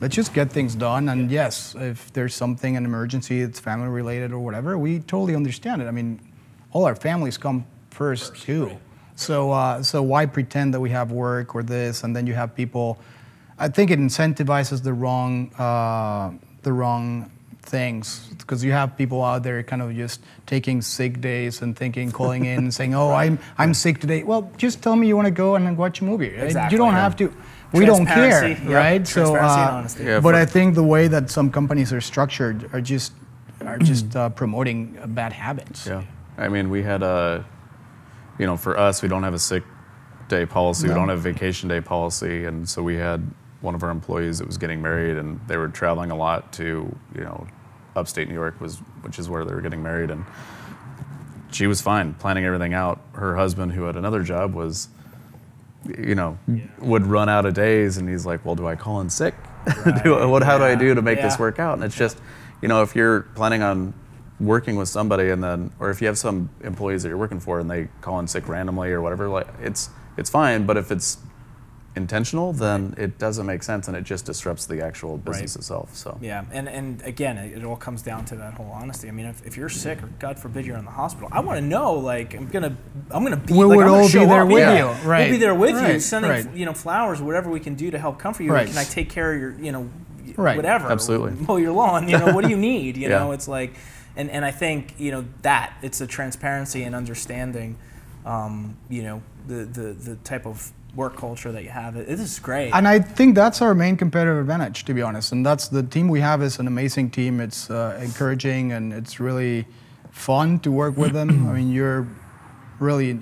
let's 0.00 0.14
just 0.14 0.34
get 0.34 0.50
things 0.50 0.74
done. 0.74 1.08
And 1.08 1.30
yes, 1.30 1.74
if 1.78 2.12
there's 2.12 2.34
something 2.34 2.76
an 2.76 2.84
emergency, 2.84 3.40
it's 3.40 3.58
family 3.60 3.88
related 3.88 4.30
or 4.30 4.40
whatever, 4.40 4.76
we 4.76 4.98
totally 5.00 5.34
understand 5.34 5.80
it. 5.80 5.86
I 5.86 5.90
mean, 5.90 6.20
all 6.72 6.84
our 6.84 6.96
families 6.96 7.38
come 7.38 7.64
first, 7.96 8.36
too. 8.36 8.78
So 9.16 9.50
uh, 9.50 9.82
so 9.82 10.02
why 10.02 10.26
pretend 10.26 10.74
that 10.74 10.80
we 10.80 10.90
have 10.90 11.10
work 11.10 11.54
or 11.54 11.62
this, 11.62 12.04
and 12.04 12.14
then 12.14 12.26
you 12.26 12.34
have 12.34 12.54
people. 12.54 12.98
I 13.58 13.68
think 13.68 13.90
it 13.90 13.98
incentivizes 13.98 14.82
the 14.82 14.92
wrong 14.92 15.50
uh, 15.56 16.32
the 16.62 16.72
wrong 16.72 17.30
things 17.62 18.28
because 18.38 18.62
you 18.62 18.70
have 18.70 18.96
people 18.96 19.24
out 19.24 19.42
there 19.42 19.60
kind 19.62 19.82
of 19.82 19.92
just 19.96 20.20
taking 20.46 20.80
sick 20.80 21.20
days 21.20 21.62
and 21.62 21.74
thinking 21.76 22.12
calling 22.12 22.44
in 22.44 22.58
and 22.58 22.74
saying 22.78 22.94
oh 22.94 23.10
i'm 23.10 23.40
i'm 23.58 23.74
sick 23.74 23.98
today 23.98 24.22
well 24.22 24.48
just 24.56 24.80
tell 24.84 24.94
me 24.94 25.08
you 25.08 25.16
want 25.16 25.26
to 25.26 25.32
go 25.32 25.56
and 25.56 25.76
watch 25.76 26.00
a 26.00 26.04
movie 26.04 26.28
Exactly, 26.28 26.72
you 26.72 26.78
don't 26.78 26.94
yeah. 26.94 27.00
have 27.00 27.16
to 27.16 27.34
we 27.72 27.84
don't 27.84 28.06
care 28.06 28.38
Transparency, 28.38 28.62
yep, 28.70 28.72
right 28.72 29.04
so 29.08 29.34
uh. 29.34 29.88
Yeah, 29.98 30.20
but 30.20 30.36
i 30.36 30.46
think 30.46 30.76
the 30.76 30.84
way 30.84 31.08
that 31.08 31.28
some 31.28 31.50
companies 31.50 31.92
are 31.92 32.00
structured 32.00 32.70
are 32.72 32.80
just 32.80 33.12
are 33.66 33.78
just 33.78 34.14
uh, 34.14 34.28
promoting 34.28 34.96
uh, 35.02 35.08
bad 35.08 35.32
habits 35.32 35.88
Yeah. 35.88 36.04
I 36.38 36.48
mean, 36.48 36.68
we 36.70 36.82
had 36.82 37.02
a, 37.02 37.44
you 38.38 38.46
know, 38.46 38.56
for 38.56 38.78
us, 38.78 39.02
we 39.02 39.08
don't 39.08 39.22
have 39.22 39.34
a 39.34 39.38
sick 39.38 39.62
day 40.28 40.46
policy. 40.46 40.88
We 40.88 40.94
don't 40.94 41.08
have 41.08 41.18
a 41.18 41.22
vacation 41.32 41.68
day 41.68 41.80
policy. 41.80 42.44
And 42.44 42.68
so 42.68 42.82
we 42.82 42.96
had 42.96 43.28
one 43.60 43.74
of 43.74 43.82
our 43.82 43.90
employees 43.90 44.38
that 44.38 44.46
was 44.46 44.58
getting 44.58 44.82
married 44.82 45.16
and 45.16 45.40
they 45.46 45.56
were 45.56 45.68
traveling 45.68 46.10
a 46.10 46.16
lot 46.16 46.52
to, 46.54 46.94
you 47.14 47.20
know, 47.20 47.46
upstate 47.94 48.28
New 48.28 48.34
York 48.34 48.60
was, 48.60 48.76
which 49.02 49.18
is 49.18 49.28
where 49.28 49.44
they 49.44 49.54
were 49.54 49.62
getting 49.62 49.82
married. 49.82 50.10
And 50.10 50.24
she 51.50 51.66
was 51.66 51.80
fine 51.80 52.14
planning 52.14 52.44
everything 52.44 52.74
out. 52.74 53.00
Her 53.12 53.36
husband, 53.36 53.72
who 53.72 53.84
had 53.84 53.96
another 53.96 54.22
job, 54.22 54.54
was, 54.54 54.88
you 55.98 56.14
know, 56.14 56.38
would 56.78 57.06
run 57.06 57.28
out 57.28 57.46
of 57.46 57.54
days. 57.54 57.96
And 57.96 58.08
he's 58.08 58.26
like, 58.26 58.44
well, 58.44 58.54
do 58.54 58.66
I 58.66 58.76
call 58.76 59.00
in 59.00 59.08
sick? 59.08 59.34
do, 60.04 60.28
what, 60.28 60.42
how 60.42 60.58
do 60.58 60.64
I 60.64 60.74
do 60.74 60.94
to 60.94 61.02
make 61.02 61.20
this 61.20 61.38
work 61.38 61.58
out? 61.58 61.74
And 61.74 61.84
it's 61.84 61.96
just, 61.96 62.18
you 62.60 62.68
know, 62.68 62.82
if 62.82 62.94
you're 62.94 63.22
planning 63.34 63.62
on 63.62 63.94
working 64.40 64.76
with 64.76 64.88
somebody 64.88 65.30
and 65.30 65.42
then, 65.42 65.70
or 65.80 65.90
if 65.90 66.00
you 66.00 66.06
have 66.06 66.18
some 66.18 66.50
employees 66.62 67.02
that 67.02 67.08
you're 67.08 67.16
working 67.18 67.40
for 67.40 67.58
and 67.60 67.70
they 67.70 67.88
call 68.02 68.18
in 68.20 68.26
sick 68.28 68.48
randomly 68.48 68.90
or 68.92 69.00
whatever, 69.00 69.28
like 69.28 69.46
it's 69.62 69.88
it's 70.16 70.30
fine. 70.30 70.66
But 70.66 70.76
if 70.76 70.90
it's 70.90 71.18
intentional, 71.94 72.52
then 72.52 72.94
it 72.98 73.16
doesn't 73.18 73.46
make 73.46 73.62
sense 73.62 73.88
and 73.88 73.96
it 73.96 74.04
just 74.04 74.26
disrupts 74.26 74.66
the 74.66 74.82
actual 74.84 75.16
business 75.16 75.56
Right. 75.56 75.60
itself. 75.60 75.94
So 75.96 76.18
Yeah, 76.20 76.44
and, 76.52 76.68
and 76.68 77.00
again, 77.02 77.38
it, 77.38 77.56
it 77.56 77.64
all 77.64 77.76
comes 77.76 78.02
down 78.02 78.26
to 78.26 78.36
that 78.36 78.52
whole 78.52 78.66
honesty. 78.66 79.08
I 79.08 79.12
mean, 79.12 79.24
if, 79.24 79.46
if 79.46 79.56
you're 79.56 79.70
sick 79.70 80.02
or 80.02 80.08
God 80.18 80.38
forbid 80.38 80.66
you're 80.66 80.76
in 80.76 80.84
the 80.84 80.90
hospital, 80.90 81.30
I 81.32 81.40
want 81.40 81.58
to 81.58 81.64
know. 81.64 81.94
Like, 81.94 82.34
I'm 82.34 82.48
gonna 82.48 82.76
I'm 83.10 83.22
gonna 83.24 83.38
be. 83.38 83.54
We 83.54 83.64
like, 83.64 83.76
would 83.78 83.86
I'm 83.86 83.90
gonna 83.92 84.02
all 84.02 84.06
be 84.08 84.12
there 84.26 84.42
up. 84.42 84.48
with 84.48 84.58
yeah. 84.58 84.78
you, 84.78 84.84
We'll 84.84 85.08
right, 85.10 85.30
be 85.30 85.36
there 85.38 85.54
with 85.54 85.88
you, 85.94 85.98
sending 86.00 86.30
right. 86.30 86.54
you 86.54 86.66
know 86.66 86.74
flowers, 86.74 87.22
whatever 87.22 87.48
we 87.50 87.60
can 87.60 87.74
do 87.74 87.90
to 87.90 87.98
help 87.98 88.18
comfort 88.18 88.42
you. 88.42 88.52
Right. 88.52 88.66
Can 88.68 88.76
I 88.76 88.84
take 88.84 89.08
care 89.08 89.32
of 89.32 89.40
your 89.40 89.52
you 89.58 89.72
know 89.72 89.88
Right. 90.36 90.56
whatever? 90.56 90.92
Absolutely. 90.92 91.32
Mow 91.46 91.56
your 91.56 91.72
lawn. 91.72 92.10
You 92.10 92.18
know, 92.18 92.34
what 92.34 92.44
do 92.44 92.50
you 92.50 92.58
need? 92.58 92.98
You 92.98 93.02
Yeah. 93.08 93.20
know, 93.20 93.32
it's 93.32 93.48
like, 93.48 93.72
and 94.16 94.30
and 94.30 94.44
I 94.44 94.50
think 94.50 94.94
you 94.98 95.10
know 95.10 95.24
that 95.42 95.74
it's 95.82 96.00
a 96.00 96.06
transparency 96.06 96.82
and 96.82 96.94
understanding. 96.94 97.76
um, 98.26 98.76
you 98.90 99.02
know, 99.02 99.22
the, 99.46 99.64
the 99.64 99.92
the 99.92 100.16
type 100.16 100.46
of 100.46 100.72
work 100.94 101.16
culture 101.16 101.52
that 101.52 101.62
you 101.62 101.70
have. 101.70 101.96
It, 101.96 102.08
it 102.08 102.18
is 102.20 102.38
great. 102.38 102.72
And 102.72 102.88
I 102.88 102.98
think 102.98 103.34
that's 103.34 103.62
our 103.62 103.74
main 103.74 103.96
competitive 103.96 104.38
advantage, 104.38 104.84
to 104.86 104.94
be 104.94 105.02
honest. 105.02 105.32
And 105.32 105.44
that's 105.44 105.68
the 105.68 105.82
team 105.82 106.08
we 106.08 106.20
have 106.20 106.42
is 106.42 106.58
an 106.58 106.66
amazing 106.66 107.10
team. 107.10 107.40
It's 107.40 107.70
uh, 107.70 107.98
encouraging 108.02 108.72
and 108.72 108.92
it's 108.92 109.20
really 109.20 109.66
fun 110.10 110.58
to 110.60 110.72
work 110.72 110.96
with 110.96 111.12
them. 111.12 111.48
I 111.48 111.52
mean, 111.52 111.70
you're 111.70 112.08
really, 112.80 113.20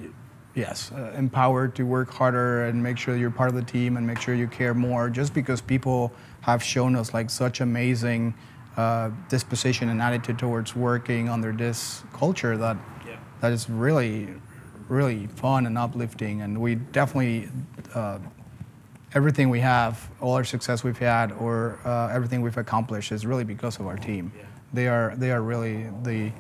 yes, 0.54 0.92
uh, 0.92 1.12
empowered 1.16 1.74
to 1.74 1.82
work 1.82 2.10
harder 2.12 2.64
and 2.66 2.80
make 2.80 2.96
sure 2.96 3.16
you're 3.16 3.30
part 3.30 3.50
of 3.50 3.56
the 3.56 3.62
team 3.62 3.96
and 3.96 4.06
make 4.06 4.20
sure 4.20 4.34
you 4.34 4.46
care 4.46 4.72
more. 4.72 5.10
Just 5.10 5.34
because 5.34 5.60
people 5.60 6.12
have 6.42 6.62
shown 6.62 6.94
us 6.94 7.12
like 7.12 7.28
such 7.28 7.60
amazing 7.60 8.34
uh, 8.76 9.10
disposition 9.28 9.88
and 9.88 10.00
attitude 10.02 10.38
towards 10.38 10.74
working 10.74 11.28
under 11.28 11.52
this 11.52 12.02
culture 12.12 12.56
that 12.56 12.76
Yeah. 13.06 13.16
that 13.40 13.52
is 13.52 13.68
really, 13.70 14.28
really 14.88 15.26
fun 15.28 15.66
and 15.66 15.78
uplifting. 15.78 16.42
And 16.42 16.60
we 16.60 16.74
definitely, 16.76 17.48
uh, 17.94 18.18
everything 19.14 19.48
we 19.50 19.60
have, 19.60 20.08
all 20.20 20.34
our 20.34 20.44
success 20.44 20.82
we've 20.84 20.98
had, 20.98 21.32
or 21.32 21.78
uh, 21.84 22.08
everything 22.08 22.42
we've 22.42 22.56
accomplished 22.58 23.12
is 23.12 23.24
really 23.26 23.44
because 23.44 23.78
of 23.80 23.86
our 23.86 23.96
team. 23.96 24.32
Yeah. 24.36 24.42
They 24.72 24.88
are 24.88 25.14
they 25.16 25.30
are 25.30 25.40
really 25.42 25.86
the 26.02 26.32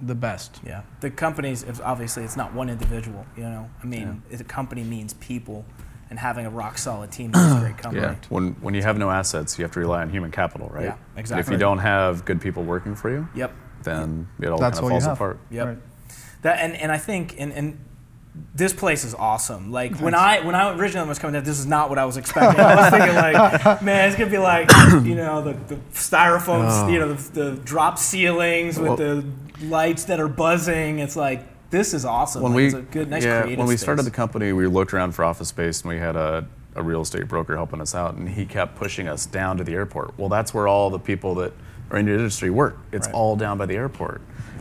the 0.00 0.14
best. 0.14 0.60
Yeah, 0.64 0.82
the 1.00 1.10
companies 1.10 1.62
it's- 1.62 1.80
obviously 1.84 2.22
it's 2.24 2.36
not 2.36 2.54
one 2.54 2.70
individual. 2.70 3.26
You 3.36 3.42
know, 3.44 3.68
I 3.82 3.86
mean, 3.86 4.22
a 4.32 4.44
company 4.44 4.84
means 4.84 5.12
people, 5.14 5.64
and 6.10 6.18
having 6.18 6.46
a 6.46 6.50
rock 6.50 6.78
solid 6.78 7.10
team 7.12 7.32
is 7.34 7.52
a 7.52 7.60
great 7.60 7.78
company. 7.78 8.02
Yeah. 8.06 8.16
When 8.28 8.52
when 8.60 8.74
you 8.74 8.82
have 8.82 8.96
no 8.98 9.10
assets, 9.10 9.58
you 9.58 9.64
have 9.64 9.72
to 9.72 9.80
rely 9.80 10.02
on 10.02 10.10
human 10.10 10.30
capital, 10.30 10.68
right? 10.68 10.84
Yeah, 10.84 10.96
And 11.16 11.30
if 11.38 11.50
you 11.50 11.56
don't 11.58 11.78
have 11.78 12.24
good 12.24 12.40
people 12.40 12.62
working 12.64 12.94
for 12.94 13.10
you, 13.10 13.28
Yep. 13.34 13.52
then 13.82 14.28
it 14.40 14.48
all 14.48 14.58
That's 14.58 14.78
kind 14.80 14.90
all 14.92 14.96
of 14.96 15.02
you 15.02 15.04
falls 15.04 15.04
have. 15.04 15.16
apart. 15.18 15.38
Yep. 15.50 15.66
Right. 15.66 15.78
That 16.42 16.58
and, 16.60 16.74
and 16.76 16.92
I 16.92 16.98
think 16.98 17.34
and, 17.38 17.52
and 17.52 17.78
this 18.54 18.72
place 18.72 19.02
is 19.04 19.14
awesome. 19.14 19.72
Like 19.72 19.98
when 19.98 20.14
I 20.14 20.44
when 20.46 20.54
I 20.54 20.72
originally 20.78 21.08
was 21.08 21.18
coming 21.18 21.32
there, 21.32 21.42
this 21.42 21.58
is 21.58 21.66
not 21.66 21.88
what 21.90 21.98
I 21.98 22.04
was 22.04 22.16
expecting. 22.16 22.60
I 22.60 22.74
was 22.76 22.90
thinking 22.90 23.14
like, 23.16 23.82
man, 23.82 24.08
it's 24.08 24.16
gonna 24.16 24.30
be 24.30 24.38
like 24.38 24.70
you 25.04 25.16
know 25.16 25.42
the, 25.42 25.52
the 25.74 25.76
styrofoam, 25.92 26.68
oh. 26.70 26.88
you 26.88 26.98
know 27.00 27.12
the, 27.14 27.40
the 27.40 27.56
drop 27.62 27.98
ceilings 27.98 28.78
with 28.78 28.88
Well- 28.88 28.96
the 28.96 29.24
lights 29.62 30.04
that 30.04 30.20
are 30.20 30.28
buzzing. 30.28 31.00
It's 31.00 31.16
like 31.16 31.42
this 31.70 31.94
is 31.94 32.04
awesome. 32.04 32.42
When 32.42 32.52
Like, 32.52 32.56
we 32.56 32.66
it's 32.66 32.74
a 32.74 32.82
good 32.82 33.10
nice 33.10 33.24
yeah, 33.24 33.42
creative 33.42 33.58
when 33.58 33.68
we 33.68 33.74
space. 33.76 33.82
started 33.82 34.02
the 34.04 34.10
company, 34.10 34.52
we 34.52 34.66
looked 34.66 34.92
around 34.94 35.12
for 35.12 35.24
office 35.24 35.48
space, 35.48 35.82
and 35.82 35.90
we 35.90 35.98
had 35.98 36.16
a, 36.16 36.46
a 36.74 36.82
real 36.82 37.02
estate 37.02 37.28
broker 37.28 37.56
helping 37.56 37.80
us 37.80 37.94
out, 37.94 38.14
and 38.14 38.28
he 38.28 38.44
kept 38.46 38.76
pushing 38.76 39.08
us 39.08 39.26
down 39.26 39.56
to 39.58 39.64
the 39.64 39.72
airport. 39.74 40.16
Well, 40.18 40.28
that's 40.28 40.52
where 40.54 40.66
all 40.68 40.90
the 40.90 40.98
people 40.98 41.34
that 41.36 41.52
are 41.90 41.98
in 41.98 42.06
the 42.06 42.12
industry 42.12 42.50
work. 42.50 42.78
It's 42.92 43.06
Right. 43.06 43.14
all 43.14 43.36
down 43.36 43.58
by 43.58 43.66
the 43.66 43.74
airport. 43.74 44.20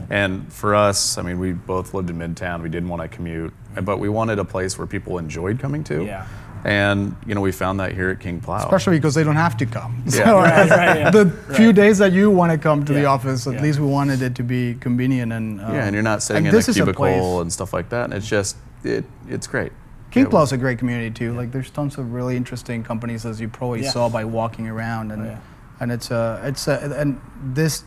And 0.10 0.52
for 0.54 0.76
us, 0.76 1.18
I 1.18 1.22
mean, 1.24 1.40
we 1.40 1.52
both 1.52 1.94
lived 1.94 2.10
in 2.10 2.18
Midtown. 2.18 2.62
We 2.62 2.70
didn't 2.70 2.88
want 2.88 3.02
to 3.02 3.08
commute, 3.10 3.54
but 3.82 4.00
we 4.00 4.08
wanted 4.10 4.40
a 4.40 4.46
place 4.46 4.78
where 4.78 4.88
people 4.88 5.18
enjoyed 5.18 5.60
coming 5.60 5.84
to. 5.86 6.06
Yeah. 6.06 6.26
And 6.66 7.16
you 7.26 7.36
know, 7.36 7.42
we 7.42 7.52
found 7.52 7.80
that 7.80 7.94
here 7.94 8.10
at 8.10 8.20
King 8.20 8.40
Plow. 8.42 8.58
Especially 8.58 8.98
because 8.98 9.16
they 9.16 9.24
don't 9.24 9.36
have 9.36 9.58
to 9.58 9.66
come. 9.66 10.04
Yeah. 10.06 10.12
So, 10.12 10.38
Right, 10.40 10.70
right, 10.70 11.00
yeah. 11.00 11.10
the 11.20 11.30
few 11.54 11.72
days 11.74 11.98
that 12.00 12.12
you 12.12 12.30
want 12.32 12.52
to 12.52 12.58
come 12.58 12.84
to 12.86 12.94
the 12.94 13.06
office, 13.06 13.48
at 13.48 13.54
Yeah. 13.56 13.62
least 13.64 13.80
we 13.80 13.88
wanted 13.88 14.22
it 14.22 14.36
to 14.36 14.44
be 14.44 14.76
convenient 14.80 15.32
and. 15.34 15.60
Uh, 15.62 15.70
yeah, 15.74 15.86
and 15.86 15.94
you're 15.94 16.04
not 16.04 16.22
sitting 16.24 16.46
in 16.46 16.56
a 16.56 16.62
cubicle 16.62 16.94
place- 16.96 17.42
and 17.42 17.52
stuff 17.54 17.74
like 17.74 17.90
that. 17.90 18.06
And 18.06 18.14
it's 18.14 18.28
just 18.28 18.58
it, 18.84 19.06
it's 19.30 19.48
great. 19.48 19.72
King 20.12 20.24
Yeah, 20.24 20.30
Plow 20.30 20.44
is 20.44 20.52
a 20.52 20.58
great 20.58 20.80
community 20.80 21.12
too. 21.12 21.34
Like 21.34 21.52
there's 21.52 21.70
tons 21.70 21.98
of 21.98 22.14
really 22.14 22.38
interesting 22.38 22.84
companies 22.84 23.26
as 23.26 23.40
you 23.42 23.48
probably 23.50 23.84
Yeah. 23.84 23.92
saw 23.92 24.10
by 24.10 24.24
walking 24.26 24.68
around, 24.68 25.12
and 25.12 25.22
Oh, 25.22 25.26
yeah. 25.26 25.38
and 25.82 25.92
it's 25.92 26.12
a 26.12 26.40
it's 26.46 26.68
a 26.68 26.94
and 26.98 27.20
this 27.54 27.84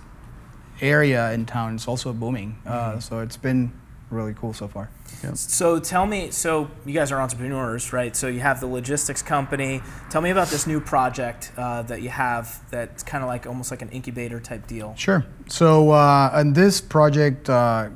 area 0.80 1.32
in 1.32 1.44
town 1.46 1.76
is 1.76 1.86
also 1.86 2.12
booming. 2.12 2.56
Uh, 2.66 2.70
Mm-hmm. 2.70 3.00
so 3.00 3.18
it's 3.20 3.36
been 3.36 3.72
really 4.10 4.34
cool 4.34 4.52
so 4.52 4.68
far. 4.68 4.90
So 5.34 5.78
tell 5.78 6.06
me, 6.06 6.30
so 6.30 6.70
you 6.86 6.94
guys 6.94 7.12
are 7.12 7.20
entrepreneurs, 7.20 7.92
right? 7.92 8.14
So 8.16 8.26
you 8.28 8.40
have 8.40 8.60
the 8.60 8.66
logistics 8.66 9.22
company. 9.22 9.82
Tell 10.08 10.22
me 10.22 10.30
about 10.30 10.48
this 10.48 10.66
new 10.66 10.80
project 10.80 11.52
uh, 11.56 11.82
that 11.82 12.02
you 12.02 12.08
have 12.08 12.60
that's 12.70 13.02
kind 13.02 13.22
of 13.22 13.28
like 13.28 13.46
almost 13.46 13.70
like 13.70 13.82
an 13.82 13.90
incubator 13.90 14.40
type 14.40 14.66
deal. 14.66 14.94
Sure. 14.96 15.24
So 15.48 15.90
uh, 15.90 16.30
and 16.32 16.54
this 16.54 16.80
project 16.80 17.50
uh, 17.50 17.90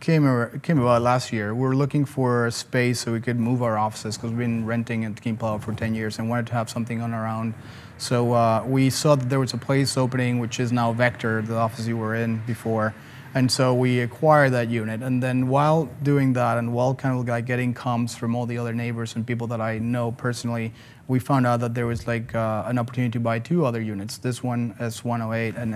came 0.00 0.60
came 0.60 0.78
about 0.78 1.02
last 1.02 1.32
year. 1.32 1.54
We 1.54 1.62
were 1.62 1.76
looking 1.76 2.04
for 2.04 2.46
a 2.46 2.52
space 2.52 3.00
so 3.00 3.12
we 3.12 3.20
could 3.20 3.38
move 3.38 3.62
our 3.62 3.78
offices 3.78 4.16
because 4.16 4.30
we've 4.30 4.38
been 4.38 4.66
renting 4.66 5.04
at 5.04 5.20
King 5.20 5.36
Plow 5.36 5.58
for 5.58 5.72
10 5.72 5.94
years 5.94 6.18
and 6.18 6.28
wanted 6.28 6.46
to 6.48 6.52
have 6.54 6.68
something 6.68 7.00
on 7.00 7.14
our 7.14 7.26
own. 7.26 7.54
So 7.98 8.32
uh, 8.32 8.64
we 8.66 8.90
saw 8.90 9.14
that 9.14 9.30
there 9.30 9.40
was 9.40 9.54
a 9.54 9.58
place 9.58 9.96
opening, 9.96 10.40
which 10.40 10.60
is 10.60 10.72
now 10.72 10.92
Vector, 10.92 11.42
the 11.42 11.56
office 11.56 11.86
you 11.86 11.96
were 11.96 12.14
in 12.14 12.42
before. 12.46 12.94
And 13.34 13.50
so 13.50 13.74
we 13.74 13.98
acquired 13.98 14.52
that 14.52 14.68
unit. 14.68 15.02
And 15.02 15.20
then 15.20 15.48
while 15.48 15.86
doing 16.04 16.34
that, 16.34 16.56
and 16.56 16.72
while 16.72 16.94
kind 16.94 17.18
of 17.18 17.26
like 17.26 17.46
getting 17.46 17.74
comms 17.74 18.16
from 18.16 18.36
all 18.36 18.46
the 18.46 18.58
other 18.58 18.72
neighbors 18.72 19.16
and 19.16 19.26
people 19.26 19.48
that 19.48 19.60
I 19.60 19.78
know 19.78 20.12
personally, 20.12 20.72
we 21.08 21.18
found 21.18 21.44
out 21.44 21.58
that 21.60 21.74
there 21.74 21.86
was 21.86 22.06
like 22.06 22.32
uh, 22.34 22.62
an 22.66 22.78
opportunity 22.78 23.10
to 23.12 23.20
buy 23.20 23.40
two 23.40 23.66
other 23.66 23.80
units. 23.80 24.18
This 24.18 24.42
one 24.42 24.74
S108 24.74 25.56
and 25.58 25.74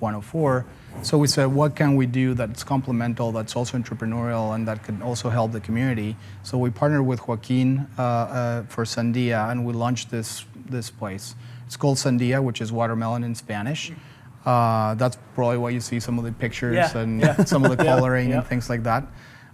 M104. 0.00 0.64
So 1.02 1.16
we 1.16 1.26
said, 1.26 1.46
what 1.46 1.74
can 1.74 1.96
we 1.96 2.04
do 2.04 2.34
that's 2.34 2.62
complemental, 2.62 3.32
that's 3.32 3.56
also 3.56 3.78
entrepreneurial, 3.78 4.54
and 4.54 4.68
that 4.68 4.84
can 4.84 5.00
also 5.00 5.30
help 5.30 5.52
the 5.52 5.60
community? 5.60 6.16
So 6.42 6.58
we 6.58 6.68
partnered 6.68 7.06
with 7.06 7.26
Joaquin 7.26 7.88
uh, 7.96 8.02
uh, 8.02 8.62
for 8.64 8.84
Sandia, 8.84 9.50
and 9.50 9.64
we 9.64 9.72
launched 9.72 10.10
this 10.10 10.44
this 10.54 10.90
place. 10.90 11.34
It's 11.66 11.76
called 11.76 11.96
Sandia, 11.96 12.42
which 12.42 12.60
is 12.60 12.70
watermelon 12.70 13.24
in 13.24 13.34
Spanish. 13.34 13.92
Uh, 14.44 14.94
that's 14.94 15.18
probably 15.34 15.58
why 15.58 15.70
you 15.70 15.80
see 15.80 16.00
some 16.00 16.18
of 16.18 16.24
the 16.24 16.32
pictures 16.32 16.74
Yeah, 16.74 16.98
and 16.98 17.20
yeah. 17.20 17.44
some 17.44 17.64
of 17.64 17.76
the 17.76 17.84
coloring 17.84 18.30
yeah. 18.30 18.38
and 18.38 18.46
things 18.46 18.70
like 18.70 18.84
that. 18.84 19.06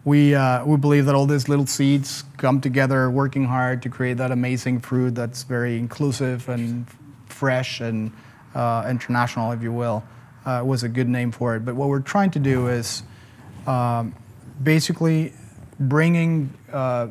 We, 0.04 0.36
uh, 0.36 0.64
we 0.64 0.76
believe 0.76 1.06
that 1.06 1.16
all 1.16 1.26
these 1.26 1.48
little 1.48 1.66
seeds 1.66 2.22
come 2.36 2.60
together, 2.60 3.10
working 3.10 3.46
hard 3.46 3.82
to 3.82 3.88
create 3.88 4.18
that 4.18 4.30
amazing 4.30 4.78
fruit 4.80 5.16
that's 5.16 5.42
very 5.42 5.78
inclusive 5.78 6.48
and 6.48 6.86
fresh 7.26 7.80
and 7.80 8.12
uh, 8.54 8.86
international, 8.88 9.50
if 9.50 9.62
you 9.62 9.72
will, 9.72 10.04
uh, 10.44 10.62
was 10.64 10.84
a 10.84 10.88
good 10.88 11.08
name 11.08 11.32
for 11.32 11.56
it. 11.56 11.64
But 11.64 11.74
what 11.74 11.88
we're 11.88 11.98
trying 12.00 12.30
to 12.32 12.38
do 12.38 12.68
is 12.68 13.02
um, 13.66 14.14
basically 14.62 15.32
bringing 15.80 16.54
uh, 16.72 17.08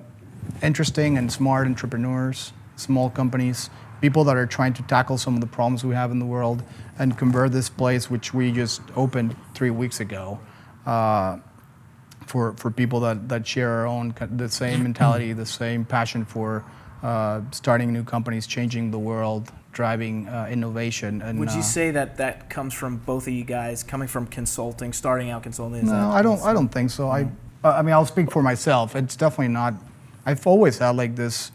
interesting 0.63 1.17
and 1.17 1.31
smart 1.31 1.67
entrepreneurs, 1.67 2.53
small 2.77 3.09
companies, 3.09 3.69
people 4.05 4.23
that 4.23 4.37
are 4.37 4.45
trying 4.45 4.71
to 4.79 4.83
tackle 4.83 5.17
some 5.17 5.33
of 5.33 5.41
the 5.41 5.47
problems 5.57 5.83
we 5.83 5.95
have 5.95 6.11
in 6.11 6.19
the 6.19 6.29
world, 6.37 6.61
and 6.99 7.17
convert 7.17 7.51
this 7.51 7.69
place, 7.81 8.03
which 8.13 8.27
we 8.35 8.51
just 8.51 8.81
opened 8.95 9.35
three 9.55 9.71
weeks 9.71 9.99
ago, 9.99 10.39
uh, 10.85 11.31
for 12.27 12.53
for 12.61 12.69
people 12.81 12.99
that 12.99 13.17
that 13.31 13.47
share 13.53 13.71
our 13.77 13.87
own 13.87 14.13
the 14.43 14.47
same 14.47 14.83
mentality, 14.83 15.33
the 15.33 15.51
same 15.63 15.81
passion 15.97 16.21
for 16.23 16.63
uh, 17.01 17.41
starting 17.61 17.91
new 17.97 18.03
companies, 18.03 18.45
changing 18.45 18.91
the 18.91 18.99
world, 19.11 19.43
driving 19.79 20.15
uh, 20.27 20.47
innovation. 20.55 21.11
And 21.23 21.39
Would 21.39 21.51
you 21.61 21.65
uh, 21.67 21.75
say 21.77 21.87
that 21.99 22.17
that 22.17 22.35
comes 22.55 22.73
from 22.81 22.97
both 23.11 23.23
of 23.29 23.33
you 23.33 23.43
guys, 23.43 23.83
coming 23.83 24.07
from 24.15 24.27
consulting, 24.27 24.93
starting 24.93 25.31
out 25.33 25.41
consulting? 25.49 25.81
Is 25.81 25.89
No, 25.89 25.93
that- 25.93 26.17
I 26.19 26.21
don't. 26.21 26.41
I 26.49 26.53
don't 26.53 26.69
think 26.77 26.91
so. 26.91 27.09
I. 27.09 27.21
I 27.63 27.81
mean, 27.81 27.93
I'll 27.97 28.05
speak 28.15 28.29
for 28.31 28.43
myself. 28.43 28.95
It's 28.95 29.15
definitely 29.15 29.53
not. 29.61 29.73
I've 30.27 30.45
always 30.45 30.77
had 30.77 30.95
like 30.95 31.15
this 31.15 31.51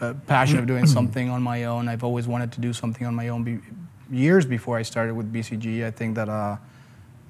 uh, 0.00 0.14
passion 0.26 0.58
of 0.58 0.66
doing 0.66 0.86
something 0.86 1.28
on 1.30 1.42
my 1.42 1.64
own. 1.64 1.88
I've 1.88 2.04
always 2.04 2.26
wanted 2.26 2.52
to 2.52 2.60
do 2.60 2.72
something 2.72 3.06
on 3.06 3.14
my 3.14 3.28
own. 3.28 3.44
Be, 3.44 3.58
years 4.10 4.46
before 4.46 4.76
I 4.76 4.82
started 4.82 5.14
with 5.14 5.32
BCG, 5.32 5.84
I 5.84 5.90
think 5.90 6.14
that 6.14 6.28
uh, 6.28 6.56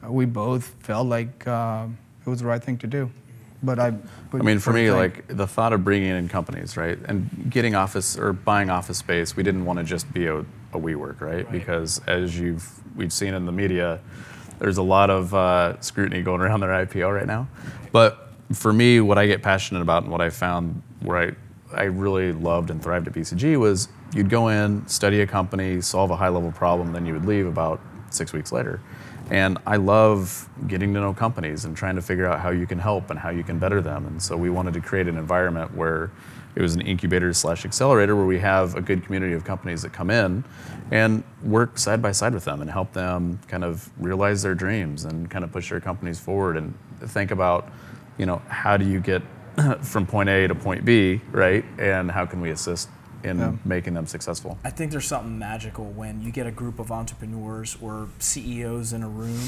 we 0.09 0.27
both 0.27 0.75
felt 0.81 1.07
like 1.07 1.47
uh, 1.47 1.87
it 2.25 2.29
was 2.29 2.41
the 2.41 2.47
right 2.47 2.63
thing 2.63 2.79
to 2.79 2.87
do. 2.87 3.11
But 3.63 3.79
I. 3.79 3.91
But 3.91 4.41
I 4.41 4.45
mean, 4.45 4.61
for 4.61 4.73
me, 4.73 4.91
like 4.93 5.27
the 5.29 5.47
thought 5.47 5.73
of 5.73 5.83
bringing 5.83 6.11
in 6.11 6.29
companies, 6.29 6.77
right, 6.77 6.99
and 7.07 7.51
getting 7.51 7.75
office 7.75 8.17
or 8.17 8.33
buying 8.33 8.71
office 8.71 8.99
space, 8.99 9.35
we 9.35 9.43
didn't 9.43 9.65
want 9.65 9.81
to 9.81 9.85
just 9.85 10.13
be 10.13 10.27
a, 10.27 10.39
a 10.39 10.45
WeWork, 10.75 11.21
right? 11.21 11.51
Because 11.51 12.01
as 12.07 12.39
you've 12.39 12.71
we've 12.95 13.13
seen 13.13 13.35
in 13.35 13.47
the 13.47 13.53
media, 13.53 13.99
there's 14.61 14.79
a 14.79 14.83
lot 14.83 15.11
of 15.11 15.35
uh, 15.35 15.81
scrutiny 15.81 16.23
going 16.23 16.41
around 16.41 16.61
their 16.61 16.71
IPO 16.87 17.13
right 17.13 17.27
now. 17.27 17.49
But 17.91 18.29
for 18.53 18.73
me, 18.73 19.01
what 19.01 19.19
I 19.19 19.27
get 19.27 19.43
passionate 19.43 19.83
about 19.83 20.05
and 20.05 20.13
what 20.13 20.21
I 20.21 20.31
found 20.31 20.83
where 21.01 21.19
I 21.19 21.33
I 21.73 21.85
really 21.85 22.33
loved 22.33 22.71
and 22.71 22.83
thrived 22.83 23.07
at 23.09 23.15
BCG 23.15 23.59
was 23.59 23.89
you'd 24.15 24.31
go 24.31 24.49
in, 24.49 24.87
study 24.89 25.21
a 25.21 25.27
company, 25.27 25.81
solve 25.81 26.11
a 26.11 26.17
high 26.17 26.29
level 26.29 26.53
problem, 26.53 26.93
then 26.93 27.07
you 27.07 27.13
would 27.13 27.27
leave 27.27 27.47
about 27.47 27.81
six 28.11 28.33
weeks 28.33 28.53
later. 28.53 28.81
And 29.31 29.59
I 29.67 29.77
love 29.77 30.49
getting 30.69 30.95
to 30.95 31.01
know 31.01 31.13
companies 31.13 31.67
and 31.67 31.77
trying 31.77 31.97
to 31.97 32.03
figure 32.03 32.27
out 32.27 32.41
how 32.41 32.51
you 32.51 32.67
can 32.67 32.79
help 32.79 33.11
and 33.11 33.19
how 33.19 33.29
you 33.29 33.45
can 33.45 33.59
better 33.59 33.83
them. 33.83 34.07
And 34.07 34.23
so 34.23 34.37
we 34.37 34.49
wanted 34.49 34.73
to 34.75 34.81
create 34.81 35.07
an 35.07 35.19
environment 35.19 35.75
where 35.77 36.11
it 36.57 36.63
was 36.63 36.75
an 36.75 36.81
incubator 36.81 37.33
slash 37.35 37.65
accelerator 37.67 38.17
where 38.17 38.25
we 38.25 38.39
have 38.39 38.75
a 38.75 38.81
good 38.81 39.05
community 39.05 39.35
of 39.35 39.45
companies 39.45 39.83
that 39.83 39.93
come 39.93 40.11
in 40.11 40.45
and 40.91 41.23
work 41.43 41.79
side 41.79 42.01
by 42.01 42.11
side 42.11 42.33
with 42.33 42.45
them 42.47 42.63
and 42.63 42.71
help 42.71 42.93
them 42.95 43.39
kind 43.49 43.65
of 43.65 43.91
realize 43.99 44.43
their 44.43 44.55
dreams 44.55 45.05
and 45.05 45.31
kind 45.31 45.45
of 45.45 45.53
push 45.53 45.69
their 45.69 45.79
companies 45.79 46.19
forward 46.19 46.57
and 46.57 46.75
think 47.01 47.31
about, 47.31 47.71
you 48.17 48.25
know, 48.25 48.41
how 48.49 48.79
do 48.79 48.87
you 48.87 48.99
get 48.99 49.23
from 49.83 50.07
point 50.07 50.29
A 50.29 50.47
to 50.49 50.55
point 50.55 50.85
B, 50.85 51.21
right? 51.33 51.65
And 51.79 52.11
how 52.11 52.27
can 52.27 52.41
we 52.41 52.51
assist 52.51 52.89
in 53.25 53.59
making 53.65 53.95
them 53.95 54.07
successful? 54.07 54.59
I 54.65 54.71
think 54.71 54.93
there's 54.93 55.07
something 55.07 55.39
magical 55.39 55.87
when 55.87 56.23
you 56.23 56.31
get 56.31 56.47
a 56.47 56.53
group 56.53 56.79
of 56.79 56.93
entrepreneurs 56.93 57.77
or 57.83 58.09
CEOs 58.21 58.93
in 58.93 59.03
a 59.03 59.09
room 59.09 59.41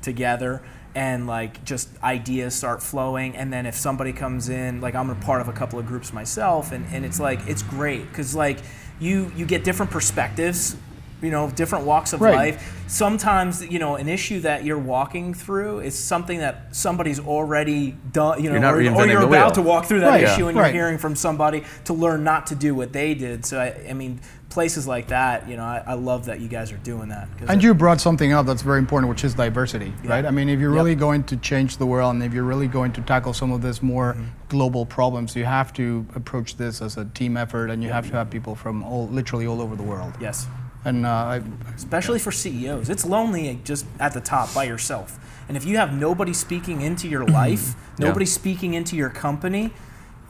together 0.00 0.62
and 0.94 1.26
like 1.26 1.62
just 1.64 1.88
ideas 2.02 2.54
start 2.54 2.82
flowing 2.82 3.36
and 3.36 3.52
then 3.52 3.66
if 3.66 3.74
somebody 3.74 4.12
comes 4.12 4.48
in 4.48 4.80
like 4.80 4.94
i'm 4.94 5.10
a 5.10 5.14
part 5.16 5.40
of 5.40 5.48
a 5.48 5.52
couple 5.52 5.78
of 5.78 5.86
groups 5.86 6.12
myself 6.12 6.72
and, 6.72 6.86
and 6.92 7.04
it's 7.04 7.20
like 7.20 7.40
it's 7.46 7.62
great 7.62 8.08
because 8.08 8.34
like 8.34 8.58
you 9.00 9.30
you 9.36 9.44
get 9.44 9.64
different 9.64 9.90
perspectives 9.90 10.76
you 11.22 11.30
know 11.30 11.50
different 11.50 11.84
walks 11.84 12.12
of 12.12 12.20
Right. 12.20 12.34
life 12.34 12.84
sometimes 12.86 13.64
you 13.66 13.78
know 13.78 13.96
an 13.96 14.08
issue 14.08 14.40
that 14.40 14.64
you're 14.64 14.78
walking 14.78 15.34
through 15.34 15.80
is 15.80 15.98
something 15.98 16.38
that 16.38 16.74
somebody's 16.74 17.20
already 17.20 17.96
done 18.12 18.42
you 18.42 18.48
know 18.48 18.52
You're 18.54 18.60
not 18.60 18.74
or, 18.74 18.76
or 18.78 18.80
you're 19.06 19.20
the 19.20 19.26
about 19.26 19.30
wheel. 19.30 19.50
to 19.52 19.62
walk 19.62 19.84
through 19.86 20.00
that 20.00 20.08
Right. 20.10 20.22
issue 20.24 20.42
Yeah. 20.42 20.48
and 20.48 20.56
you're 20.56 20.64
Right. 20.64 20.74
hearing 20.74 20.98
from 20.98 21.14
somebody 21.16 21.64
to 21.84 21.92
learn 21.92 22.24
not 22.24 22.46
to 22.48 22.54
do 22.54 22.74
what 22.74 22.92
they 22.92 23.14
did 23.14 23.44
so 23.44 23.58
i, 23.60 23.74
I 23.90 23.92
mean 23.92 24.20
places 24.48 24.86
like 24.88 25.08
that 25.08 25.46
you 25.48 25.56
know 25.58 25.62
I, 25.64 25.82
I 25.88 25.94
love 25.94 26.24
that 26.26 26.40
you 26.40 26.48
guys 26.48 26.72
are 26.72 26.78
doing 26.78 27.08
that. 27.10 27.28
And 27.46 27.60
it- 27.60 27.62
you 27.64 27.74
brought 27.74 28.00
something 28.00 28.32
up 28.32 28.46
that's 28.46 28.62
very 28.62 28.78
important, 28.78 29.10
which 29.10 29.22
is 29.22 29.34
diversity, 29.34 29.92
right? 30.04 30.24
I 30.24 30.30
mean, 30.30 30.48
if 30.48 30.58
you're 30.58 30.70
Yep. 30.72 30.76
really 30.82 30.94
going 30.94 31.22
to 31.24 31.36
change 31.36 31.76
the 31.76 31.84
world 31.84 32.14
and 32.14 32.22
if 32.22 32.32
you're 32.32 32.44
really 32.54 32.66
going 32.66 32.92
to 32.92 33.02
tackle 33.02 33.34
some 33.34 33.52
of 33.52 33.60
these 33.60 33.82
more 33.82 34.14
Mm-hmm. 34.14 34.24
global 34.48 34.86
problems, 34.86 35.36
you 35.36 35.44
have 35.44 35.72
to 35.74 36.06
approach 36.14 36.56
this 36.56 36.80
as 36.80 36.96
a 36.96 37.04
team 37.04 37.36
effort 37.36 37.68
and 37.70 37.82
you 37.84 37.90
have 37.90 38.06
to 38.10 38.14
have 38.16 38.30
people 38.30 38.54
from 38.54 38.82
all, 38.82 39.06
literally 39.08 39.46
all 39.46 39.60
over 39.60 39.76
the 39.76 39.82
world. 39.92 40.12
yes 40.18 40.46
And 40.84 41.04
uh, 41.04 41.08
I, 41.10 41.42
especially 41.74 42.18
for 42.18 42.30
CEOs. 42.32 42.88
It's 42.88 43.04
lonely 43.04 43.60
just 43.64 43.84
at 43.98 44.12
the 44.14 44.20
top 44.20 44.54
by 44.54 44.64
yourself. 44.64 45.18
And 45.48 45.56
if 45.56 45.64
you 45.64 45.76
have 45.78 45.92
nobody 45.92 46.32
speaking 46.32 46.80
into 46.82 47.08
your 47.08 47.24
life, 47.42 47.74
nobody 47.98 48.26
speaking 48.26 48.74
into 48.74 48.96
your 48.96 49.10
company, 49.10 49.72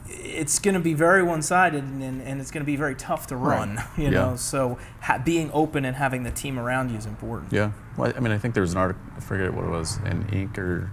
it's 0.07 0.57
going 0.59 0.73
to 0.73 0.79
be 0.79 0.93
very 0.95 1.21
one-sided 1.21 1.83
and, 1.83 2.01
and, 2.01 2.21
and 2.21 2.41
it's 2.41 2.49
going 2.51 2.61
to 2.63 2.65
be 2.65 2.75
very 2.75 2.95
tough 2.95 3.27
to 3.27 3.35
run. 3.35 3.79
You 3.97 4.05
Yeah. 4.05 4.09
know, 4.09 4.35
so 4.37 4.79
ha- 5.01 5.21
being 5.23 5.51
open 5.53 5.85
and 5.85 5.95
having 5.95 6.23
the 6.23 6.31
team 6.31 6.57
around 6.57 6.89
you 6.89 6.97
is 6.97 7.05
important. 7.05 7.53
Yeah. 7.53 7.71
Well, 7.95 8.11
I 8.15 8.19
mean, 8.19 8.31
I 8.31 8.37
think 8.39 8.53
there 8.55 8.61
was 8.61 8.71
an 8.71 8.79
article, 8.79 9.01
I 9.15 9.19
forget 9.19 9.53
what 9.53 9.65
it 9.65 9.69
was, 9.69 9.97
in 9.97 10.23
Inc. 10.25 10.57
or 10.57 10.89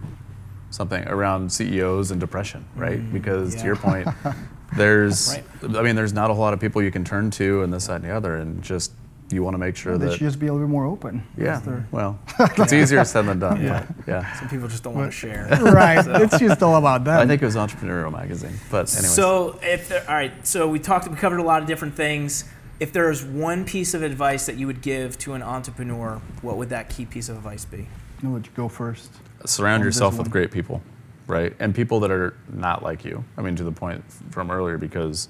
something 0.70 1.06
around 1.08 1.50
CEOs 1.50 2.10
and 2.10 2.20
depression, 2.20 2.66
right? 2.74 3.00
because 3.12 3.54
yeah. 3.54 3.60
to 3.60 3.66
your 3.66 3.76
point, 3.76 4.08
there's, 4.76 5.38
Right. 5.62 5.76
I 5.76 5.82
mean, 5.82 5.96
there's 5.96 6.12
not 6.12 6.30
a 6.30 6.34
whole 6.34 6.42
lot 6.42 6.52
of 6.52 6.60
people 6.60 6.82
you 6.82 6.90
can 6.90 7.04
turn 7.04 7.30
to 7.32 7.62
and 7.62 7.72
this, 7.72 7.86
that, 7.86 7.96
and 7.96 8.04
the 8.04 8.10
other, 8.14 8.36
and 8.36 8.62
just 8.62 8.92
you 9.30 9.42
want 9.42 9.54
to 9.54 9.58
make 9.58 9.76
sure 9.76 9.98
they 9.98 10.04
that. 10.04 10.10
They 10.12 10.16
should 10.18 10.26
just 10.26 10.38
be 10.38 10.46
a 10.46 10.52
little 10.52 10.66
bit 10.66 10.70
more 10.70 10.84
open. 10.86 11.26
yeah. 11.36 11.60
Well, 11.90 12.18
it's 12.38 12.72
easier 12.72 13.04
said 13.04 13.22
than 13.22 13.38
done. 13.40 13.60
Yeah. 13.62 13.86
Yeah. 14.06 14.32
Some 14.38 14.48
people 14.48 14.68
just 14.68 14.82
don't 14.84 14.94
want 14.94 15.10
to 15.10 15.16
share. 15.16 15.48
right. 15.60 16.04
So- 16.04 16.14
It's 16.14 16.38
just 16.38 16.62
all 16.62 16.76
about 16.76 17.04
that. 17.04 17.20
I 17.20 17.26
think 17.26 17.42
it 17.42 17.44
was 17.44 17.56
Entrepreneurial 17.56 18.12
Magazine, 18.12 18.54
but 18.70 18.92
anyway. 18.94 19.08
So 19.08 19.58
if 19.62 19.88
there, 19.88 20.04
all 20.08 20.14
right, 20.14 20.46
so 20.46 20.68
we 20.68 20.78
talked, 20.78 21.08
we 21.08 21.16
covered 21.16 21.38
a 21.40 21.42
lot 21.42 21.60
of 21.60 21.66
different 21.68 21.94
things. 21.94 22.44
If 22.78 22.92
there's 22.92 23.24
one 23.24 23.64
piece 23.64 23.94
of 23.94 24.02
advice 24.02 24.46
that 24.46 24.56
you 24.56 24.66
would 24.66 24.82
give 24.82 25.16
to 25.20 25.32
an 25.32 25.42
entrepreneur, 25.42 26.20
what 26.42 26.56
would 26.58 26.68
that 26.68 26.90
key 26.90 27.06
piece 27.06 27.28
of 27.28 27.36
advice 27.36 27.64
be? 27.64 27.88
I'll 28.22 28.30
let 28.30 28.46
you 28.46 28.52
go 28.54 28.68
first. 28.68 29.10
surround 29.44 29.80
on 29.80 29.86
yourself 29.86 30.18
with 30.18 30.30
great 30.30 30.50
people, 30.52 30.82
right? 31.26 31.54
And 31.58 31.74
people 31.74 32.00
that 32.00 32.10
are 32.10 32.36
not 32.52 32.82
like 32.82 33.04
you. 33.04 33.24
I 33.36 33.42
mean, 33.42 33.56
to 33.56 33.64
the 33.64 33.72
point 33.72 34.04
from 34.30 34.50
earlier, 34.50 34.76
because 34.78 35.28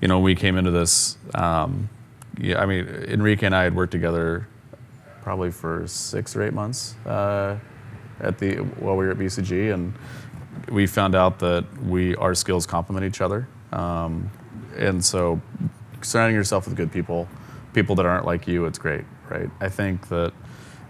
you 0.00 0.08
know 0.08 0.18
we 0.20 0.34
came 0.34 0.56
into 0.56 0.70
this. 0.70 1.18
Um, 1.34 1.88
yeah, 2.38 2.60
I 2.60 2.66
mean, 2.66 2.86
Enrique 2.86 3.46
and 3.46 3.54
I 3.54 3.64
had 3.64 3.74
worked 3.74 3.92
together 3.92 4.46
probably 5.22 5.50
for 5.50 5.86
six 5.86 6.34
or 6.36 6.42
eight 6.42 6.54
months 6.54 6.94
uh, 7.04 7.58
at 8.20 8.38
the 8.38 8.56
while 8.56 8.96
we 8.96 9.06
were 9.06 9.12
at 9.12 9.18
BCG, 9.18 9.72
and 9.74 9.92
we 10.70 10.86
found 10.86 11.14
out 11.14 11.38
that 11.40 11.64
we 11.82 12.14
our 12.16 12.34
skills 12.34 12.66
complement 12.66 13.04
each 13.04 13.20
other, 13.20 13.48
um, 13.72 14.30
and 14.76 15.04
so 15.04 15.40
surrounding 16.02 16.36
yourself 16.36 16.66
with 16.66 16.76
good 16.76 16.92
people, 16.92 17.28
people 17.74 17.94
that 17.96 18.06
aren't 18.06 18.24
like 18.24 18.46
you, 18.46 18.64
it's 18.66 18.78
great, 18.78 19.04
right? 19.28 19.50
I 19.60 19.68
think 19.68 20.08
that 20.08 20.32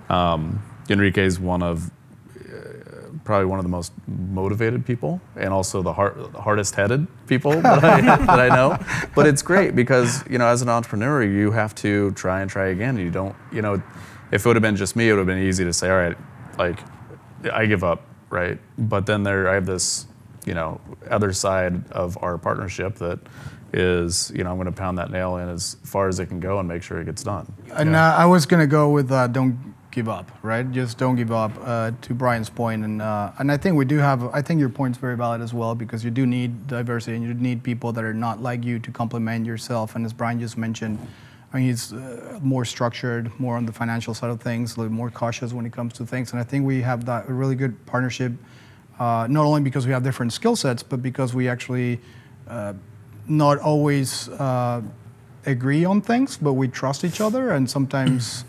um, 0.09 0.63
Enrique 0.89 1.25
is 1.25 1.41
one 1.41 1.63
of 1.63 1.91
probably 3.29 3.45
one 3.45 3.59
of 3.59 3.63
the 3.63 3.69
most 3.69 3.93
motivated 4.07 4.87
people 4.87 5.21
and 5.37 5.53
also 5.53 5.83
the 5.83 5.93
hard, 5.93 6.17
hardest 6.35 6.75
headed 6.75 7.07
people 7.27 7.51
that 7.61 7.85
I, 7.85 8.01
that 8.01 8.41
I 8.41 8.49
know. 8.49 8.79
But 9.15 9.27
it's 9.27 9.43
great 9.43 9.77
because, 9.77 10.25
you 10.31 10.39
know, 10.39 10.47
as 10.47 10.63
an 10.63 10.71
entrepreneur, 10.71 11.23
you 11.23 11.51
have 11.51 11.75
to 11.75 12.11
try 12.13 12.41
and 12.41 12.51
try 12.51 12.69
again. 12.69 12.97
You 12.97 13.11
don't, 13.11 13.37
you 13.53 13.61
know, 13.61 13.83
if 14.33 14.47
it 14.47 14.49
would 14.49 14.57
have 14.57 14.63
been 14.63 14.77
just 14.77 14.97
me, 14.97 15.11
it 15.11 15.13
would 15.13 15.19
have 15.19 15.27
been 15.27 15.47
easy 15.47 15.63
to 15.65 15.75
say, 15.75 15.91
all 15.91 15.99
right, 15.99 16.17
like, 16.57 16.79
I 17.53 17.67
give 17.67 17.85
up, 17.85 18.01
right? 18.31 18.59
But 18.79 19.05
then 19.05 19.25
there, 19.25 19.47
I 19.51 19.53
have 19.53 19.67
this, 19.67 20.07
you 20.47 20.55
know, 20.55 20.81
other 21.11 21.35
side 21.35 21.87
of 21.93 22.17
our 22.23 22.39
partnership 22.39 22.95
that 22.95 23.19
is, 23.75 24.33
you 24.35 24.43
know, 24.43 24.51
I'm 24.51 24.57
going 24.57 24.65
to 24.65 24.73
pound 24.73 24.97
that 24.97 25.11
nail 25.11 25.37
in 25.37 25.51
as 25.51 25.77
far 25.85 26.09
as 26.09 26.19
it 26.19 26.29
can 26.29 26.41
go 26.41 26.61
and 26.61 26.67
make 26.67 26.83
sure 26.83 26.99
it 26.99 27.05
gets 27.05 27.23
done. 27.23 27.53
And 27.75 27.95
uh, 27.95 28.15
I 28.17 28.25
was 28.25 28.47
gonna 28.47 28.67
go 28.67 28.89
with 28.89 29.13
uh, 29.13 29.27
don't 29.27 29.75
give 29.91 30.09
up, 30.09 30.31
right? 30.43 30.71
Just 30.71 30.99
don't 30.99 31.17
give 31.17 31.33
up. 31.33 31.53
Uh, 31.61 31.93
to 32.03 32.15
Brian's 32.15 32.51
point, 32.51 32.85
and 32.85 33.01
uh, 33.01 33.33
and 33.39 33.51
I 33.51 33.57
think 33.57 33.77
we 33.77 33.85
do 33.85 33.99
have. 33.99 34.25
I 34.35 34.43
think 34.43 34.61
your 34.61 34.69
point's 34.69 34.99
very 34.99 35.17
valid 35.17 35.41
as 35.41 35.55
well 35.55 35.75
because 35.75 36.05
you 36.05 36.11
do 36.11 36.27
need 36.27 36.67
diversity 36.67 37.17
and 37.17 37.25
you 37.25 37.35
need 37.35 37.63
people 37.63 37.93
that 37.93 38.05
are 38.05 38.15
not 38.15 38.43
like 38.43 38.65
you 38.65 38.79
to 38.79 38.91
complement 38.91 39.47
yourself. 39.47 39.97
And 39.97 40.05
as 40.05 40.13
Brian 40.13 40.39
just 40.41 40.59
mentioned, 40.59 40.99
I 41.53 41.57
mean, 41.57 41.67
he's 41.67 41.93
uh, 41.93 42.39
more 42.43 42.65
structured, 42.65 43.39
more 43.41 43.57
on 43.57 43.65
the 43.65 43.73
financial 43.73 44.15
side 44.15 44.31
of 44.31 44.41
things, 44.41 44.77
a 44.77 44.81
little 44.81 44.93
more 44.93 45.11
cautious 45.11 45.53
when 45.53 45.65
it 45.65 45.73
comes 45.73 45.95
to 45.95 46.07
things. 46.07 46.33
And 46.33 46.41
I 46.41 46.45
think 46.45 46.67
we 46.67 46.83
have 46.83 47.07
that 47.07 47.29
a 47.29 47.33
really 47.33 47.55
good 47.55 47.75
partnership, 47.87 48.33
uh, 48.99 49.27
not 49.31 49.45
only 49.45 49.63
because 49.63 49.87
we 49.87 49.93
have 49.93 50.03
different 50.03 50.33
skill 50.33 50.57
sets, 50.57 50.83
but 50.83 51.03
because 51.03 51.35
we 51.35 51.49
actually 51.49 52.01
uh, 52.49 52.75
not 53.27 53.59
always 53.59 54.29
uh, 54.29 54.83
agree 55.47 55.85
on 55.85 56.03
things, 56.03 56.37
but 56.37 56.53
we 56.53 56.69
trust 56.69 57.05
each 57.05 57.21
other. 57.21 57.51
And 57.51 57.69
sometimes 57.71 58.45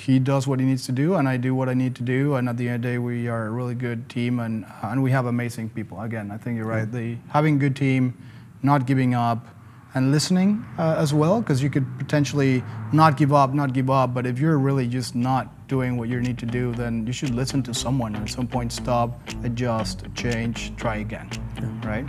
he 0.00 0.18
does 0.18 0.46
what 0.46 0.60
he 0.60 0.66
needs 0.66 0.86
to 0.86 0.92
do, 0.92 1.14
and 1.14 1.28
I 1.28 1.36
do 1.36 1.54
what 1.54 1.68
I 1.68 1.74
need 1.74 1.94
to 1.96 2.02
do. 2.02 2.34
And 2.34 2.48
at 2.48 2.56
the 2.56 2.68
end 2.68 2.76
of 2.76 2.82
the 2.82 2.88
day, 2.88 2.98
we 2.98 3.28
are 3.28 3.46
a 3.46 3.50
really 3.50 3.74
good 3.74 4.08
team, 4.08 4.40
and 4.40 4.64
and 4.82 5.02
we 5.02 5.10
have 5.10 5.26
amazing 5.26 5.70
people. 5.70 6.00
Again, 6.00 6.30
I 6.30 6.38
think 6.38 6.56
you're 6.56 6.66
right. 6.66 6.90
The 6.90 7.16
having 7.28 7.56
a 7.56 7.58
good 7.58 7.76
team, 7.76 8.16
not 8.62 8.86
giving 8.86 9.14
up, 9.14 9.46
and 9.94 10.12
listening 10.12 10.64
uh, 10.78 10.96
as 10.98 11.12
well, 11.12 11.40
because 11.40 11.62
you 11.62 11.70
could 11.70 11.86
potentially 11.98 12.62
not 12.92 13.16
give 13.16 13.32
up, 13.32 13.52
not 13.54 13.72
give 13.72 13.90
up. 13.90 14.14
But 14.14 14.26
if 14.26 14.38
you're 14.38 14.58
really 14.58 14.86
just 14.86 15.14
not 15.14 15.68
doing 15.68 15.96
what 15.96 16.08
you 16.08 16.20
need 16.20 16.38
to 16.38 16.46
do, 16.46 16.72
then 16.74 17.06
you 17.06 17.12
should 17.12 17.34
listen 17.34 17.62
to 17.64 17.74
someone 17.74 18.16
at 18.16 18.28
some 18.28 18.46
point 18.46 18.72
stop, 18.72 19.20
adjust, 19.44 20.04
change, 20.14 20.74
try 20.76 20.96
again. 20.96 21.28
Right? 21.84 22.06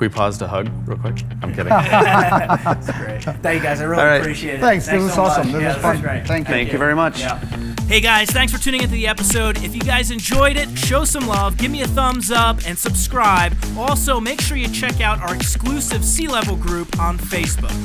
Can 0.00 0.08
we 0.08 0.14
pause 0.14 0.38
to 0.38 0.48
hug 0.48 0.70
real 0.88 0.96
quick? 0.96 1.22
I'm 1.42 1.50
kidding. 1.50 1.66
That's 1.68 2.90
great. 2.90 3.22
Thank 3.42 3.56
you 3.56 3.60
guys. 3.62 3.82
I 3.82 3.84
really 3.84 4.00
All 4.00 4.08
right. 4.08 4.20
appreciate 4.22 4.54
it. 4.54 4.60
Thanks. 4.60 4.86
This 4.86 5.02
was 5.02 5.12
so 5.12 5.24
much. 5.24 5.32
awesome. 5.32 5.52
This 5.52 5.60
Yeah, 5.60 5.74
was 5.74 5.82
fun. 5.82 6.00
great. 6.00 6.26
Thank 6.26 6.48
you. 6.48 6.54
Thank 6.54 6.72
you 6.72 6.78
very 6.78 6.94
much. 6.94 7.20
Yeah. 7.20 7.38
Hey 7.86 8.00
guys, 8.00 8.30
thanks 8.30 8.50
for 8.50 8.58
tuning 8.58 8.80
into 8.80 8.94
the 8.94 9.06
episode. 9.06 9.62
If 9.62 9.74
you 9.74 9.82
guys 9.82 10.10
enjoyed 10.10 10.56
it, 10.56 10.70
show 10.78 11.04
some 11.04 11.26
love, 11.26 11.58
give 11.58 11.70
me 11.70 11.82
a 11.82 11.86
thumbs 11.88 12.30
up, 12.30 12.60
and 12.66 12.78
subscribe. 12.78 13.54
Also, 13.76 14.18
make 14.20 14.40
sure 14.40 14.56
you 14.56 14.68
check 14.68 15.02
out 15.02 15.20
our 15.20 15.34
exclusive 15.34 16.02
C 16.02 16.28
Level 16.28 16.56
group 16.56 16.98
on 16.98 17.18
Facebook. 17.18 17.76